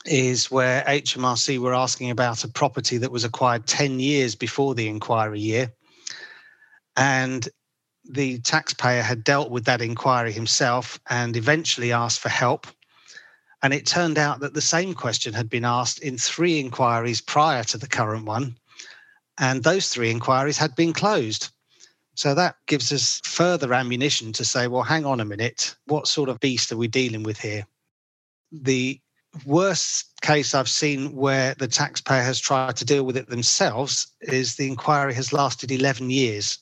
is 0.05 0.50
where 0.50 0.84
HMRC 0.84 1.60
were 1.60 1.74
asking 1.74 2.10
about 2.10 2.43
a 2.43 2.48
property 2.48 2.98
that 2.98 3.12
was 3.12 3.24
acquired 3.24 3.67
10 3.67 4.00
years 4.00 4.36
before 4.36 4.74
the 4.74 4.88
inquiry 4.88 5.39
year. 5.39 5.74
And 6.96 7.48
the 8.10 8.39
taxpayer 8.39 9.01
had 9.01 9.24
dealt 9.24 9.51
with 9.51 9.65
that 9.65 9.81
inquiry 9.81 10.31
himself 10.31 11.00
and 11.10 11.36
eventually 11.36 11.91
asked 11.91 12.19
for 12.19 12.29
help. 12.29 12.67
And 13.62 13.74
it 13.74 13.86
turned 13.86 14.17
out 14.17 14.39
that 14.39 14.53
the 14.53 14.62
same 14.62 14.93
question 14.93 15.34
had 15.34 15.50
been 15.50 15.65
asked 15.65 16.00
in 16.00 16.17
three 16.17 16.60
inquiries 16.60 17.22
prior 17.22 17.63
to 17.65 17.77
the 17.77 17.88
current 17.88 18.25
one. 18.25 18.55
And 19.38 19.63
those 19.63 19.89
three 19.89 20.10
inquiries 20.10 20.57
had 20.57 20.75
been 20.75 20.93
closed. 20.93 21.50
So 22.17 22.33
that 22.33 22.55
gives 22.65 22.91
us 22.91 23.21
further 23.24 23.75
ammunition 23.75 24.33
to 24.33 24.43
say, 24.43 24.67
well, 24.67 24.81
hang 24.81 25.05
on 25.05 25.19
a 25.19 25.25
minute, 25.25 25.75
what 25.86 26.07
sort 26.07 26.29
of 26.29 26.39
beast 26.39 26.71
are 26.71 26.77
we 26.77 26.88
dealing 26.88 27.21
with 27.21 27.39
here? 27.39 27.63
The 28.51 29.00
worst 29.45 30.19
case 30.21 30.55
I've 30.55 30.67
seen 30.67 31.15
where 31.15 31.53
the 31.53 31.67
taxpayer 31.67 32.24
has 32.24 32.39
tried 32.39 32.75
to 32.77 32.86
deal 32.86 33.03
with 33.03 33.17
it 33.17 33.29
themselves 33.29 34.07
is 34.21 34.55
the 34.55 34.67
inquiry 34.67 35.13
has 35.13 35.31
lasted 35.31 35.71
11 35.71 36.09
years 36.09 36.57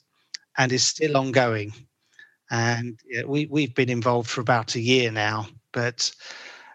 and 0.58 0.74
is 0.74 0.86
still 0.86 1.16
ongoing. 1.16 1.74
And 2.52 3.00
we, 3.26 3.46
we've 3.46 3.74
been 3.74 3.90
involved 3.90 4.30
for 4.30 4.42
about 4.42 4.76
a 4.76 4.82
year 4.82 5.10
now. 5.10 5.48
But 5.72 6.12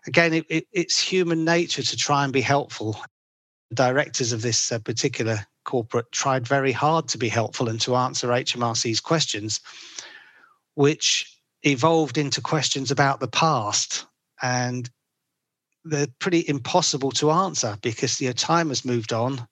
again, 0.06 0.32
it, 0.32 0.46
it, 0.48 0.66
it's 0.72 0.98
human 0.98 1.44
nature 1.44 1.82
to 1.82 1.96
try 1.98 2.24
and 2.24 2.32
be 2.32 2.40
helpful. 2.40 2.96
Directors 3.72 4.32
of 4.32 4.42
this 4.42 4.72
uh, 4.72 4.78
particular 4.80 5.46
corporate 5.64 6.10
tried 6.10 6.46
very 6.46 6.72
hard 6.72 7.08
to 7.08 7.18
be 7.18 7.28
helpful 7.28 7.68
and 7.68 7.80
to 7.82 7.96
answer 7.96 8.28
HMRC's 8.28 9.00
questions, 9.00 9.60
which 10.74 11.40
evolved 11.62 12.18
into 12.18 12.40
questions 12.40 12.90
about 12.90 13.20
the 13.20 13.28
past. 13.28 14.06
And 14.42 14.90
they're 15.84 16.08
pretty 16.18 16.44
impossible 16.48 17.10
to 17.12 17.30
answer 17.30 17.78
because 17.82 18.20
your 18.20 18.32
time 18.32 18.68
has 18.68 18.84
moved 18.84 19.12
on, 19.12 19.46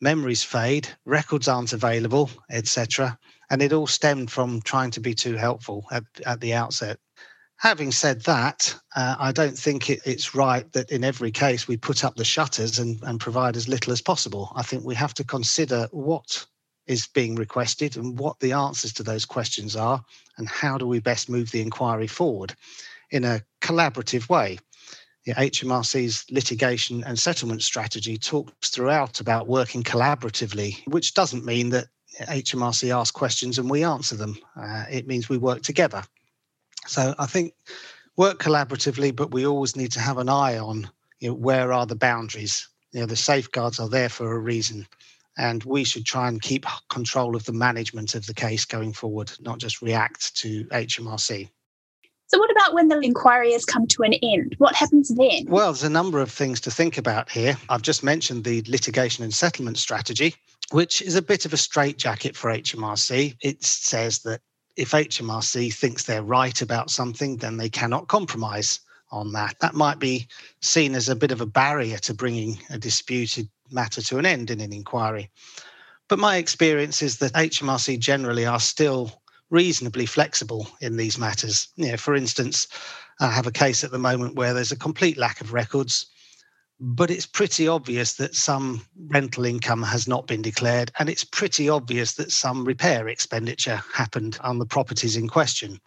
memories 0.00 0.42
fade, 0.42 0.88
records 1.04 1.48
aren't 1.48 1.72
available, 1.72 2.30
etc. 2.50 3.18
And 3.50 3.62
it 3.62 3.72
all 3.72 3.86
stemmed 3.86 4.30
from 4.30 4.62
trying 4.62 4.90
to 4.92 5.00
be 5.00 5.14
too 5.14 5.34
helpful 5.34 5.86
at, 5.90 6.04
at 6.24 6.40
the 6.40 6.54
outset. 6.54 6.98
Having 7.58 7.92
said 7.92 8.22
that, 8.22 8.74
uh, 8.94 9.16
I 9.18 9.32
don't 9.32 9.58
think 9.58 9.88
it, 9.88 10.00
it's 10.04 10.34
right 10.34 10.70
that 10.72 10.90
in 10.90 11.04
every 11.04 11.30
case 11.30 11.66
we 11.66 11.76
put 11.76 12.04
up 12.04 12.16
the 12.16 12.24
shutters 12.24 12.78
and, 12.78 13.02
and 13.02 13.18
provide 13.18 13.56
as 13.56 13.66
little 13.66 13.92
as 13.92 14.02
possible. 14.02 14.52
I 14.54 14.62
think 14.62 14.84
we 14.84 14.94
have 14.94 15.14
to 15.14 15.24
consider 15.24 15.88
what 15.90 16.44
is 16.86 17.06
being 17.08 17.34
requested 17.34 17.96
and 17.96 18.18
what 18.18 18.38
the 18.40 18.52
answers 18.52 18.92
to 18.94 19.02
those 19.02 19.24
questions 19.24 19.74
are, 19.74 20.04
and 20.36 20.48
how 20.48 20.78
do 20.78 20.86
we 20.86 21.00
best 21.00 21.28
move 21.28 21.50
the 21.50 21.62
inquiry 21.62 22.06
forward 22.06 22.54
in 23.10 23.24
a 23.24 23.42
collaborative 23.60 24.28
way. 24.28 24.58
The 25.24 25.32
HMRC's 25.32 26.26
litigation 26.30 27.02
and 27.04 27.18
settlement 27.18 27.62
strategy 27.62 28.16
talks 28.16 28.68
throughout 28.68 29.18
about 29.20 29.48
working 29.48 29.82
collaboratively, 29.82 30.86
which 30.86 31.14
doesn't 31.14 31.44
mean 31.44 31.70
that 31.70 31.86
HMRC 32.20 32.94
asks 32.94 33.10
questions 33.10 33.58
and 33.58 33.68
we 33.68 33.82
answer 33.82 34.14
them. 34.14 34.36
Uh, 34.54 34.84
it 34.90 35.06
means 35.08 35.28
we 35.28 35.38
work 35.38 35.62
together. 35.62 36.04
So 36.86 37.14
I 37.18 37.26
think 37.26 37.54
work 38.16 38.38
collaboratively, 38.38 39.14
but 39.14 39.32
we 39.32 39.46
always 39.46 39.76
need 39.76 39.92
to 39.92 40.00
have 40.00 40.18
an 40.18 40.28
eye 40.28 40.58
on 40.58 40.88
you 41.20 41.28
know, 41.28 41.34
where 41.34 41.72
are 41.72 41.86
the 41.86 41.96
boundaries. 41.96 42.68
You 42.92 43.00
know, 43.00 43.06
the 43.06 43.16
safeguards 43.16 43.78
are 43.78 43.88
there 43.88 44.08
for 44.08 44.34
a 44.34 44.38
reason, 44.38 44.86
and 45.36 45.62
we 45.64 45.84
should 45.84 46.06
try 46.06 46.28
and 46.28 46.40
keep 46.40 46.66
control 46.88 47.36
of 47.36 47.44
the 47.44 47.52
management 47.52 48.14
of 48.14 48.26
the 48.26 48.34
case 48.34 48.64
going 48.64 48.92
forward, 48.92 49.32
not 49.40 49.58
just 49.58 49.82
react 49.82 50.34
to 50.36 50.64
HMRC. 50.66 51.48
So, 52.28 52.38
what 52.38 52.50
about 52.50 52.74
when 52.74 52.88
the 52.88 52.98
inquiry 53.00 53.52
has 53.52 53.64
come 53.64 53.86
to 53.88 54.02
an 54.02 54.14
end? 54.14 54.54
What 54.58 54.74
happens 54.74 55.14
then? 55.14 55.44
Well, 55.46 55.72
there's 55.72 55.84
a 55.84 55.90
number 55.90 56.20
of 56.20 56.30
things 56.30 56.60
to 56.62 56.70
think 56.70 56.98
about 56.98 57.30
here. 57.30 57.56
I've 57.68 57.82
just 57.82 58.02
mentioned 58.02 58.44
the 58.44 58.64
litigation 58.66 59.22
and 59.22 59.32
settlement 59.32 59.78
strategy, 59.78 60.34
which 60.72 61.02
is 61.02 61.14
a 61.14 61.22
bit 61.22 61.44
of 61.44 61.52
a 61.52 61.56
straitjacket 61.56 62.36
for 62.36 62.50
HMRC. 62.50 63.36
It 63.42 63.62
says 63.62 64.20
that 64.20 64.40
if 64.76 64.90
HMRC 64.90 65.72
thinks 65.72 66.04
they're 66.04 66.22
right 66.22 66.60
about 66.60 66.90
something, 66.90 67.36
then 67.38 67.56
they 67.56 67.68
cannot 67.68 68.08
compromise 68.08 68.80
on 69.10 69.32
that. 69.32 69.56
That 69.60 69.74
might 69.74 69.98
be 69.98 70.26
seen 70.60 70.94
as 70.94 71.08
a 71.08 71.16
bit 71.16 71.30
of 71.30 71.40
a 71.40 71.46
barrier 71.46 71.98
to 71.98 72.14
bringing 72.14 72.58
a 72.70 72.78
disputed 72.78 73.48
matter 73.70 74.02
to 74.02 74.18
an 74.18 74.26
end 74.26 74.50
in 74.50 74.60
an 74.60 74.72
inquiry. 74.72 75.30
But 76.08 76.18
my 76.18 76.36
experience 76.36 77.02
is 77.02 77.18
that 77.18 77.32
HMRC 77.32 77.98
generally 77.98 78.46
are 78.46 78.60
still 78.60 79.22
reasonably 79.50 80.06
flexible 80.06 80.68
in 80.80 80.96
these 80.96 81.18
matters. 81.18 81.68
You 81.76 81.92
know, 81.92 81.96
for 81.96 82.14
instance, 82.14 82.68
I 83.20 83.30
have 83.30 83.46
a 83.46 83.52
case 83.52 83.82
at 83.82 83.90
the 83.92 83.98
moment 83.98 84.34
where 84.34 84.52
there's 84.52 84.72
a 84.72 84.76
complete 84.76 85.16
lack 85.16 85.40
of 85.40 85.52
records 85.52 86.06
but 86.78 87.10
it's 87.10 87.26
pretty 87.26 87.66
obvious 87.68 88.14
that 88.14 88.34
some 88.34 88.82
rental 89.08 89.44
income 89.44 89.82
has 89.82 90.06
not 90.06 90.26
been 90.26 90.42
declared, 90.42 90.92
and 90.98 91.08
it's 91.08 91.24
pretty 91.24 91.68
obvious 91.68 92.14
that 92.14 92.30
some 92.30 92.64
repair 92.64 93.08
expenditure 93.08 93.82
happened 93.92 94.38
on 94.42 94.58
the 94.58 94.66
properties 94.66 95.16
in 95.16 95.28
question. 95.28 95.80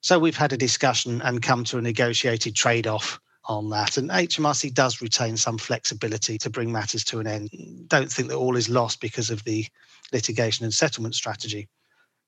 So 0.00 0.18
we've 0.18 0.36
had 0.36 0.52
a 0.52 0.56
discussion 0.56 1.22
and 1.22 1.42
come 1.42 1.62
to 1.64 1.78
a 1.78 1.82
negotiated 1.82 2.56
trade 2.56 2.88
off 2.88 3.20
on 3.44 3.70
that. 3.70 3.96
And 3.96 4.10
HMRC 4.10 4.74
does 4.74 5.00
retain 5.00 5.36
some 5.36 5.58
flexibility 5.58 6.38
to 6.38 6.50
bring 6.50 6.72
matters 6.72 7.04
to 7.04 7.20
an 7.20 7.26
end. 7.26 7.50
Don't 7.86 8.10
think 8.10 8.28
that 8.28 8.36
all 8.36 8.56
is 8.56 8.68
lost 8.68 9.00
because 9.00 9.30
of 9.30 9.44
the 9.44 9.66
litigation 10.12 10.64
and 10.64 10.74
settlement 10.74 11.14
strategy. 11.14 11.68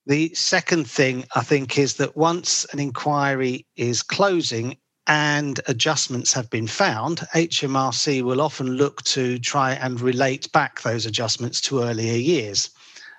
The 0.06 0.32
second 0.34 0.88
thing 0.88 1.24
I 1.34 1.42
think 1.42 1.78
is 1.78 1.94
that 1.94 2.16
once 2.16 2.64
an 2.72 2.78
inquiry 2.78 3.66
is 3.76 4.02
closing, 4.02 4.76
and 5.06 5.60
adjustments 5.66 6.32
have 6.32 6.48
been 6.50 6.66
found, 6.66 7.18
HMRC 7.34 8.22
will 8.22 8.40
often 8.40 8.72
look 8.72 9.02
to 9.04 9.38
try 9.38 9.72
and 9.72 10.00
relate 10.00 10.50
back 10.52 10.80
those 10.80 11.04
adjustments 11.04 11.60
to 11.62 11.82
earlier 11.82 12.16
years 12.16 12.70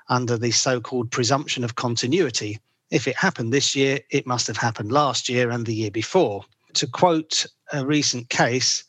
under 0.10 0.38
the 0.38 0.52
so 0.52 0.82
called 0.82 1.12
presumption 1.12 1.64
of 1.64 1.76
continuity. 1.76 2.60
If 2.92 3.08
it 3.08 3.16
happened 3.16 3.54
this 3.54 3.76
year, 3.76 4.00
it 4.10 4.28
must 4.28 4.48
have 4.48 4.58
happened 4.58 4.92
last 4.92 5.30
year 5.30 5.50
and 5.52 5.66
the 5.66 5.74
year 5.74 5.92
before. 5.92 6.46
To 6.76 6.88
quote 6.88 7.46
a 7.72 7.86
recent 7.86 8.30
case, 8.30 8.84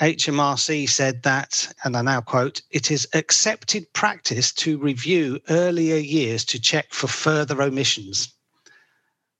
HMRC 0.00 0.88
said 0.88 1.22
that, 1.24 1.72
and 1.84 1.96
I 1.96 2.02
now 2.02 2.22
quote, 2.22 2.62
it 2.70 2.90
is 2.90 3.06
accepted 3.12 3.92
practice 3.92 4.52
to 4.54 4.78
review 4.78 5.40
earlier 5.50 5.96
years 5.96 6.44
to 6.46 6.60
check 6.60 6.92
for 6.92 7.06
further 7.06 7.60
omissions. 7.60 8.32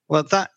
Well, 0.09 0.25
that 0.25 0.51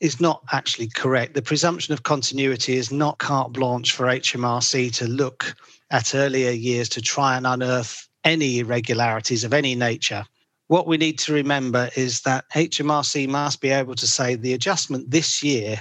is 0.00 0.20
not 0.20 0.42
actually 0.52 0.88
correct. 0.88 1.34
The 1.34 1.42
presumption 1.42 1.92
of 1.92 2.04
continuity 2.04 2.76
is 2.76 2.92
not 2.92 3.18
carte 3.18 3.52
blanche 3.52 3.92
for 3.92 4.06
HMRC 4.06 4.94
to 4.96 5.06
look 5.06 5.54
at 5.90 6.14
earlier 6.14 6.50
years 6.50 6.88
to 6.90 7.02
try 7.02 7.36
and 7.36 7.46
unearth 7.46 8.08
any 8.24 8.60
irregularities 8.60 9.44
of 9.44 9.52
any 9.52 9.74
nature. 9.74 10.24
What 10.68 10.86
we 10.86 10.98
need 10.98 11.18
to 11.20 11.32
remember 11.32 11.88
is 11.96 12.20
that 12.22 12.44
HMRC 12.54 13.26
must 13.28 13.60
be 13.60 13.70
able 13.70 13.94
to 13.94 14.06
say 14.06 14.34
the 14.34 14.52
adjustment 14.52 15.10
this 15.10 15.42
year 15.42 15.80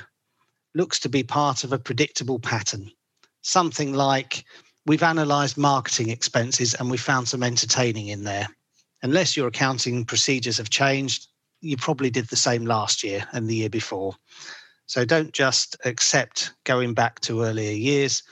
looks 0.74 1.00
to 1.00 1.10
be 1.10 1.24
part 1.24 1.64
of 1.64 1.74
a 1.74 1.80
predictable 1.80 2.40
pattern. 2.40 2.90
Something 3.42 3.94
like 3.94 4.46
we've 4.86 5.04
analysed 5.04 5.58
marketing 5.58 6.10
expenses 6.10 6.74
and 6.74 6.90
we 6.90 6.98
found 6.98 7.28
some 7.28 7.44
entertaining 7.44 8.08
in 8.08 8.24
there. 8.24 8.48
Unless 9.04 9.36
your 9.36 9.48
accounting 9.48 10.06
procedures 10.06 10.58
have 10.58 10.70
changed, 10.70 11.28
you 11.68 11.78
probably 11.78 12.10
did 12.10 12.28
the 12.28 12.36
same 12.36 12.66
last 12.66 13.04
year 13.04 13.26
and 13.34 13.48
the 13.48 13.56
year 13.56 13.70
before. 13.70 14.16
So 14.86 15.04
don't 15.04 15.34
just 15.34 15.76
accept 15.86 16.54
going 16.64 16.94
back 16.94 17.20
to 17.22 17.44
earlier 17.44 17.72
years. 17.72 18.24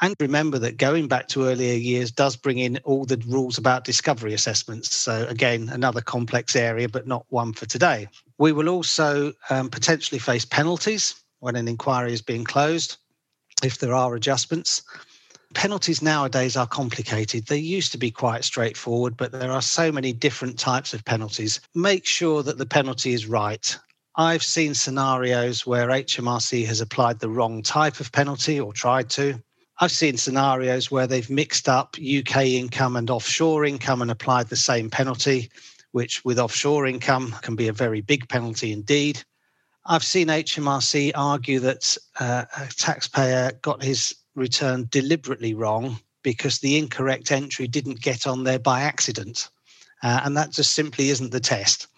And 0.00 0.14
remember 0.20 0.58
that 0.60 0.76
going 0.76 1.08
back 1.08 1.26
to 1.28 1.46
earlier 1.46 1.74
years 1.74 2.12
does 2.12 2.36
bring 2.36 2.58
in 2.58 2.78
all 2.84 3.04
the 3.04 3.20
rules 3.26 3.58
about 3.58 3.84
discovery 3.84 4.32
assessments. 4.32 4.94
So, 4.94 5.26
again, 5.28 5.68
another 5.72 6.00
complex 6.00 6.54
area, 6.54 6.88
but 6.88 7.08
not 7.08 7.26
one 7.30 7.52
for 7.52 7.66
today. 7.66 8.06
We 8.38 8.52
will 8.52 8.68
also 8.68 9.32
um, 9.50 9.70
potentially 9.70 10.20
face 10.20 10.44
penalties 10.44 11.16
when 11.40 11.56
an 11.56 11.66
inquiry 11.66 12.12
is 12.12 12.22
being 12.22 12.44
closed 12.44 12.96
if 13.64 13.78
there 13.78 13.94
are 13.94 14.14
adjustments. 14.14 14.82
Penalties 15.54 16.02
nowadays 16.02 16.56
are 16.56 16.66
complicated. 16.66 17.46
They 17.46 17.58
used 17.58 17.90
to 17.92 17.98
be 17.98 18.10
quite 18.10 18.44
straightforward, 18.44 19.16
but 19.16 19.32
there 19.32 19.50
are 19.50 19.62
so 19.62 19.90
many 19.90 20.12
different 20.12 20.58
types 20.58 20.92
of 20.92 21.04
penalties. 21.04 21.60
Make 21.74 22.04
sure 22.04 22.42
that 22.42 22.58
the 22.58 22.66
penalty 22.66 23.12
is 23.12 23.26
right. 23.26 23.76
I've 24.16 24.42
seen 24.42 24.74
scenarios 24.74 25.64
where 25.66 25.88
HMRC 25.88 26.66
has 26.66 26.80
applied 26.80 27.20
the 27.20 27.30
wrong 27.30 27.62
type 27.62 28.00
of 28.00 28.12
penalty 28.12 28.60
or 28.60 28.72
tried 28.72 29.08
to. 29.10 29.40
I've 29.80 29.92
seen 29.92 30.16
scenarios 30.16 30.90
where 30.90 31.06
they've 31.06 31.30
mixed 31.30 31.68
up 31.68 31.96
UK 31.96 32.46
income 32.46 32.96
and 32.96 33.08
offshore 33.10 33.64
income 33.64 34.02
and 34.02 34.10
applied 34.10 34.48
the 34.48 34.56
same 34.56 34.90
penalty, 34.90 35.50
which 35.92 36.24
with 36.24 36.38
offshore 36.38 36.86
income 36.86 37.34
can 37.42 37.54
be 37.54 37.68
a 37.68 37.72
very 37.72 38.00
big 38.00 38.28
penalty 38.28 38.72
indeed. 38.72 39.22
I've 39.86 40.02
seen 40.02 40.28
HMRC 40.28 41.12
argue 41.14 41.60
that 41.60 41.96
uh, 42.18 42.44
a 42.56 42.66
taxpayer 42.76 43.52
got 43.62 43.82
his 43.82 44.16
return 44.38 44.88
deliberately 44.90 45.54
wrong 45.54 45.98
because 46.22 46.58
the 46.58 46.78
incorrect 46.78 47.30
entry 47.30 47.68
didn't 47.68 48.00
get 48.00 48.26
on 48.26 48.44
there 48.44 48.58
by 48.58 48.82
accident. 48.82 49.48
Uh, 50.02 50.20
and 50.24 50.36
that 50.36 50.50
just 50.50 50.74
simply 50.74 51.10
isn't 51.10 51.32
the 51.32 51.40
test. 51.40 51.88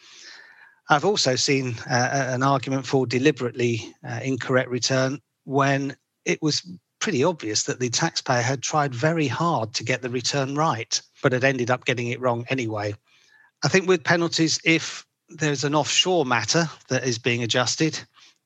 I've 0.88 1.04
also 1.04 1.36
seen 1.36 1.76
uh, 1.88 2.28
an 2.30 2.42
argument 2.42 2.86
for 2.86 3.06
deliberately 3.06 3.94
uh, 4.08 4.20
incorrect 4.22 4.70
return 4.70 5.20
when 5.44 5.96
it 6.24 6.42
was 6.42 6.62
pretty 6.98 7.24
obvious 7.24 7.64
that 7.64 7.80
the 7.80 7.88
taxpayer 7.88 8.42
had 8.42 8.62
tried 8.62 8.94
very 8.94 9.26
hard 9.26 9.72
to 9.74 9.84
get 9.84 10.02
the 10.02 10.10
return 10.10 10.54
right, 10.54 11.00
but 11.22 11.32
had 11.32 11.44
ended 11.44 11.70
up 11.70 11.84
getting 11.84 12.08
it 12.08 12.20
wrong 12.20 12.44
anyway. 12.48 12.94
I 13.62 13.68
think 13.68 13.88
with 13.88 14.04
penalties, 14.04 14.60
if 14.64 15.06
there's 15.28 15.64
an 15.64 15.74
offshore 15.74 16.26
matter 16.26 16.68
that 16.88 17.04
is 17.04 17.18
being 17.18 17.42
adjusted, 17.42 17.98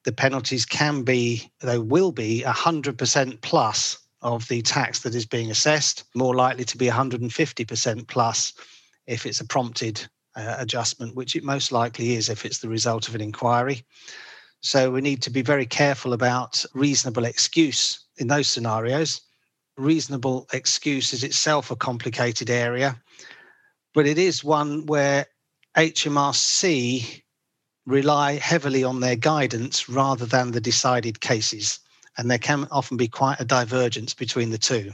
the 0.04 0.12
penalties 0.12 0.64
can 0.66 1.02
be, 1.02 1.50
they 1.60 1.78
will 1.78 2.12
be 2.12 2.42
100% 2.46 3.40
plus 3.40 3.98
of 4.22 4.46
the 4.48 4.62
tax 4.62 5.00
that 5.00 5.14
is 5.14 5.26
being 5.26 5.50
assessed, 5.50 6.04
more 6.14 6.34
likely 6.34 6.64
to 6.64 6.78
be 6.78 6.86
150% 6.86 8.08
plus 8.08 8.52
if 9.06 9.26
it's 9.26 9.40
a 9.40 9.46
prompted 9.46 10.06
uh, 10.36 10.56
adjustment, 10.58 11.14
which 11.14 11.36
it 11.36 11.44
most 11.44 11.72
likely 11.72 12.14
is 12.14 12.28
if 12.28 12.44
it's 12.44 12.58
the 12.58 12.68
result 12.68 13.08
of 13.08 13.14
an 13.14 13.20
inquiry. 13.20 13.84
So 14.60 14.90
we 14.90 15.00
need 15.00 15.20
to 15.22 15.30
be 15.30 15.42
very 15.42 15.66
careful 15.66 16.14
about 16.14 16.64
reasonable 16.74 17.24
excuse 17.26 18.06
in 18.16 18.28
those 18.28 18.48
scenarios. 18.48 19.20
Reasonable 19.76 20.46
excuse 20.52 21.12
is 21.12 21.24
itself 21.24 21.70
a 21.70 21.76
complicated 21.76 22.48
area, 22.48 22.98
but 23.92 24.06
it 24.06 24.18
is 24.18 24.44
one 24.44 24.86
where 24.86 25.26
HMRC 25.76 27.23
rely 27.86 28.34
heavily 28.34 28.82
on 28.82 29.00
their 29.00 29.16
guidance 29.16 29.88
rather 29.88 30.26
than 30.26 30.52
the 30.52 30.60
decided 30.60 31.20
cases. 31.20 31.78
And 32.16 32.30
there 32.30 32.38
can 32.38 32.66
often 32.70 32.96
be 32.96 33.08
quite 33.08 33.40
a 33.40 33.44
divergence 33.44 34.14
between 34.14 34.50
the 34.50 34.58
two. 34.58 34.92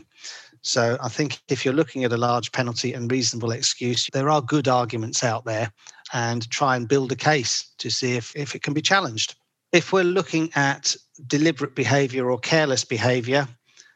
So 0.63 0.99
I 1.03 1.09
think 1.09 1.41
if 1.49 1.65
you're 1.65 1.75
looking 1.75 2.05
at 2.05 2.13
a 2.13 2.19
large 2.19 2.53
penalty 2.53 2.93
and 2.93 3.11
reasonable 3.11 3.53
excuse, 3.53 4.09
there 4.13 4.29
are 4.29 4.43
good 4.43 4.69
arguments 4.69 5.25
out 5.25 5.45
there 5.45 5.73
and 6.13 6.49
try 6.51 6.77
and 6.77 6.89
build 6.89 7.13
a 7.13 7.17
case 7.17 7.73
to 7.79 7.91
see 7.91 8.17
if, 8.17 8.35
if 8.37 8.55
it 8.55 8.63
can 8.63 8.75
be 8.75 8.83
challenged. 8.83 9.37
If 9.73 9.93
we're 9.93 10.05
looking 10.05 10.51
at 10.55 10.97
deliberate 11.27 11.75
behavior 11.75 12.31
or 12.31 12.39
careless 12.39 12.85
behavior 12.85 13.47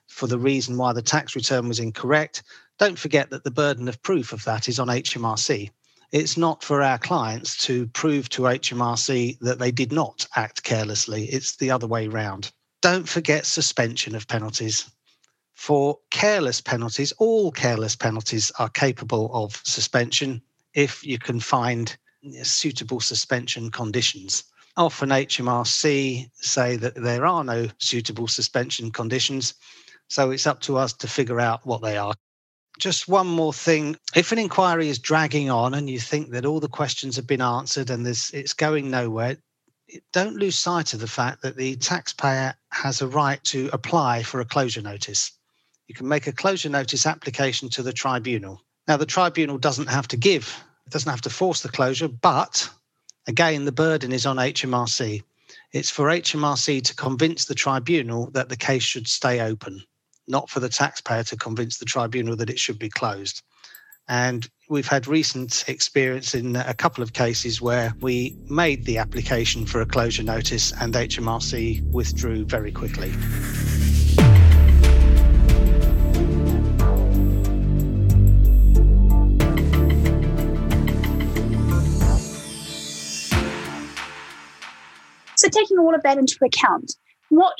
for 0.06 0.26
the 0.26 0.38
reason 0.38 0.76
why 0.78 0.92
the 0.92 1.02
tax 1.02 1.34
return 1.34 1.68
was 1.68 1.80
incorrect, 1.80 2.42
don't 2.78 2.98
forget 2.98 3.30
that 3.30 3.44
the 3.44 3.50
burden 3.50 3.88
of 3.88 4.02
proof 4.02 4.32
of 4.32 4.44
that 4.44 4.68
is 4.68 4.78
on 4.78 4.88
HMRC. 4.88 5.70
It's 6.12 6.36
not 6.36 6.62
for 6.62 6.82
our 6.82 6.98
clients 6.98 7.56
to 7.66 7.86
prove 7.88 8.28
to 8.30 8.42
HMRC 8.42 9.38
that 9.40 9.58
they 9.58 9.70
did 9.70 9.92
not 9.92 10.26
act 10.36 10.62
carelessly. 10.62 11.26
It's 11.26 11.56
the 11.56 11.70
other 11.70 11.86
way 11.86 12.08
round. 12.08 12.52
Don't 12.82 13.08
forget 13.08 13.46
suspension 13.46 14.14
of 14.14 14.28
penalties. 14.28 14.90
For 15.54 15.98
careless 16.10 16.60
penalties, 16.60 17.12
all 17.18 17.50
careless 17.50 17.96
penalties 17.96 18.52
are 18.58 18.68
capable 18.68 19.30
of 19.32 19.60
suspension 19.64 20.42
if 20.74 21.04
you 21.04 21.18
can 21.18 21.40
find 21.40 21.96
suitable 22.42 23.00
suspension 23.00 23.70
conditions. 23.70 24.44
Often 24.76 25.10
HMRC 25.10 26.30
say 26.34 26.76
that 26.76 26.96
there 26.96 27.24
are 27.24 27.44
no 27.44 27.68
suitable 27.78 28.26
suspension 28.26 28.90
conditions, 28.90 29.54
so 30.08 30.30
it's 30.30 30.46
up 30.46 30.60
to 30.62 30.76
us 30.76 30.92
to 30.94 31.08
figure 31.08 31.40
out 31.40 31.64
what 31.64 31.80
they 31.80 31.96
are. 31.96 32.14
Just 32.78 33.06
one 33.06 33.28
more 33.28 33.52
thing. 33.52 33.96
If 34.16 34.32
an 34.32 34.38
inquiry 34.38 34.88
is 34.88 34.98
dragging 34.98 35.48
on 35.48 35.74
and 35.74 35.88
you 35.88 36.00
think 36.00 36.30
that 36.30 36.44
all 36.44 36.58
the 36.58 36.68
questions 36.68 37.16
have 37.16 37.26
been 37.26 37.40
answered 37.40 37.88
and 37.88 38.06
it's 38.06 38.52
going 38.52 38.90
nowhere, 38.90 39.36
don't 40.12 40.36
lose 40.36 40.58
sight 40.58 40.92
of 40.92 41.00
the 41.00 41.06
fact 41.06 41.42
that 41.42 41.56
the 41.56 41.76
taxpayer 41.76 42.54
has 42.70 43.00
a 43.00 43.06
right 43.06 43.42
to 43.44 43.70
apply 43.72 44.24
for 44.24 44.40
a 44.40 44.44
closure 44.44 44.82
notice. 44.82 45.30
You 45.86 45.94
can 45.94 46.08
make 46.08 46.26
a 46.26 46.32
closure 46.32 46.68
notice 46.68 47.06
application 47.06 47.68
to 47.70 47.82
the 47.82 47.92
tribunal. 47.92 48.60
Now, 48.88 48.96
the 48.96 49.06
tribunal 49.06 49.58
doesn't 49.58 49.88
have 49.88 50.08
to 50.08 50.16
give, 50.16 50.64
it 50.86 50.90
doesn't 50.90 51.10
have 51.10 51.20
to 51.22 51.30
force 51.30 51.62
the 51.62 51.68
closure, 51.68 52.08
but 52.08 52.68
again, 53.28 53.66
the 53.66 53.72
burden 53.72 54.12
is 54.12 54.26
on 54.26 54.36
HMRC. 54.36 55.22
It's 55.72 55.90
for 55.90 56.06
HMRC 56.06 56.82
to 56.82 56.96
convince 56.96 57.44
the 57.44 57.54
tribunal 57.54 58.30
that 58.30 58.48
the 58.48 58.56
case 58.56 58.82
should 58.82 59.06
stay 59.06 59.40
open 59.40 59.84
not 60.26 60.48
for 60.50 60.60
the 60.60 60.68
taxpayer 60.68 61.24
to 61.24 61.36
convince 61.36 61.78
the 61.78 61.84
tribunal 61.84 62.36
that 62.36 62.50
it 62.50 62.58
should 62.58 62.78
be 62.78 62.88
closed. 62.88 63.42
And 64.08 64.48
we've 64.68 64.88
had 64.88 65.06
recent 65.06 65.64
experience 65.66 66.34
in 66.34 66.56
a 66.56 66.74
couple 66.74 67.02
of 67.02 67.12
cases 67.12 67.60
where 67.62 67.94
we 68.00 68.36
made 68.50 68.84
the 68.84 68.98
application 68.98 69.64
for 69.64 69.80
a 69.80 69.86
closure 69.86 70.22
notice 70.22 70.72
and 70.80 70.92
HMRC 70.92 71.90
withdrew 71.90 72.44
very 72.44 72.72
quickly. 72.72 73.12
So, 85.36 85.50
taking 85.50 85.78
all 85.78 85.94
of 85.94 86.02
that 86.04 86.16
into 86.16 86.38
account, 86.42 86.94
what 87.36 87.54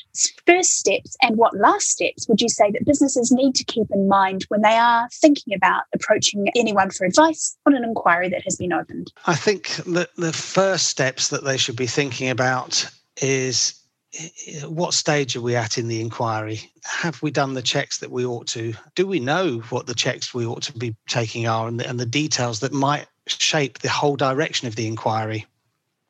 first 0.47 0.79
steps 0.79 1.17
and 1.23 1.37
what 1.37 1.57
last 1.57 1.89
steps 1.89 2.29
would 2.29 2.41
you 2.41 2.49
say 2.49 2.71
that 2.71 2.85
businesses 2.85 3.31
need 3.33 3.55
to 3.55 3.65
keep 3.65 3.87
in 3.91 4.09
mind 4.09 4.45
when 4.49 4.63
they 4.63 4.77
are 4.77 5.09
thinking 5.13 5.55
about 5.55 5.83
approaching 5.95 6.49
anyone 6.57 6.91
for 6.91 7.05
advice 7.05 7.57
on 7.67 7.75
an 7.75 7.85
inquiry 7.85 8.29
that 8.29 8.43
has 8.43 8.57
been 8.57 8.73
opened? 8.73 9.13
I 9.27 9.35
think 9.35 9.77
that 9.87 10.15
the 10.17 10.33
first 10.33 10.87
steps 10.87 11.29
that 11.29 11.45
they 11.45 11.57
should 11.57 11.77
be 11.77 11.87
thinking 11.87 12.31
about 12.31 12.89
is 13.21 13.75
eh, 14.19 14.61
what 14.63 14.95
stage 14.95 15.37
are 15.37 15.41
we 15.41 15.57
at 15.57 15.79
in 15.79 15.89
the 15.89 16.01
inquiry? 16.01 16.61
Have 16.85 17.23
we 17.23 17.31
done 17.31 17.55
the 17.55 17.63
checks 17.63 17.99
that 17.99 18.11
we 18.11 18.25
ought 18.25 18.47
to? 18.49 18.75
Do 18.95 19.07
we 19.07 19.21
know 19.21 19.59
what 19.71 19.87
the 19.87 19.95
checks 19.95 20.35
we 20.35 20.47
ought 20.47 20.63
to 20.63 20.73
be 20.73 20.97
taking 21.09 21.47
are 21.47 21.69
and 21.69 21.81
the, 21.81 21.89
and 21.89 21.99
the 21.99 22.07
details 22.07 22.61
that 22.61 22.73
might 22.73 23.07
shape 23.27 23.79
the 23.79 23.89
whole 23.89 24.17
direction 24.17 24.69
of 24.69 24.77
the 24.77 24.87
inquiry? 24.87 25.47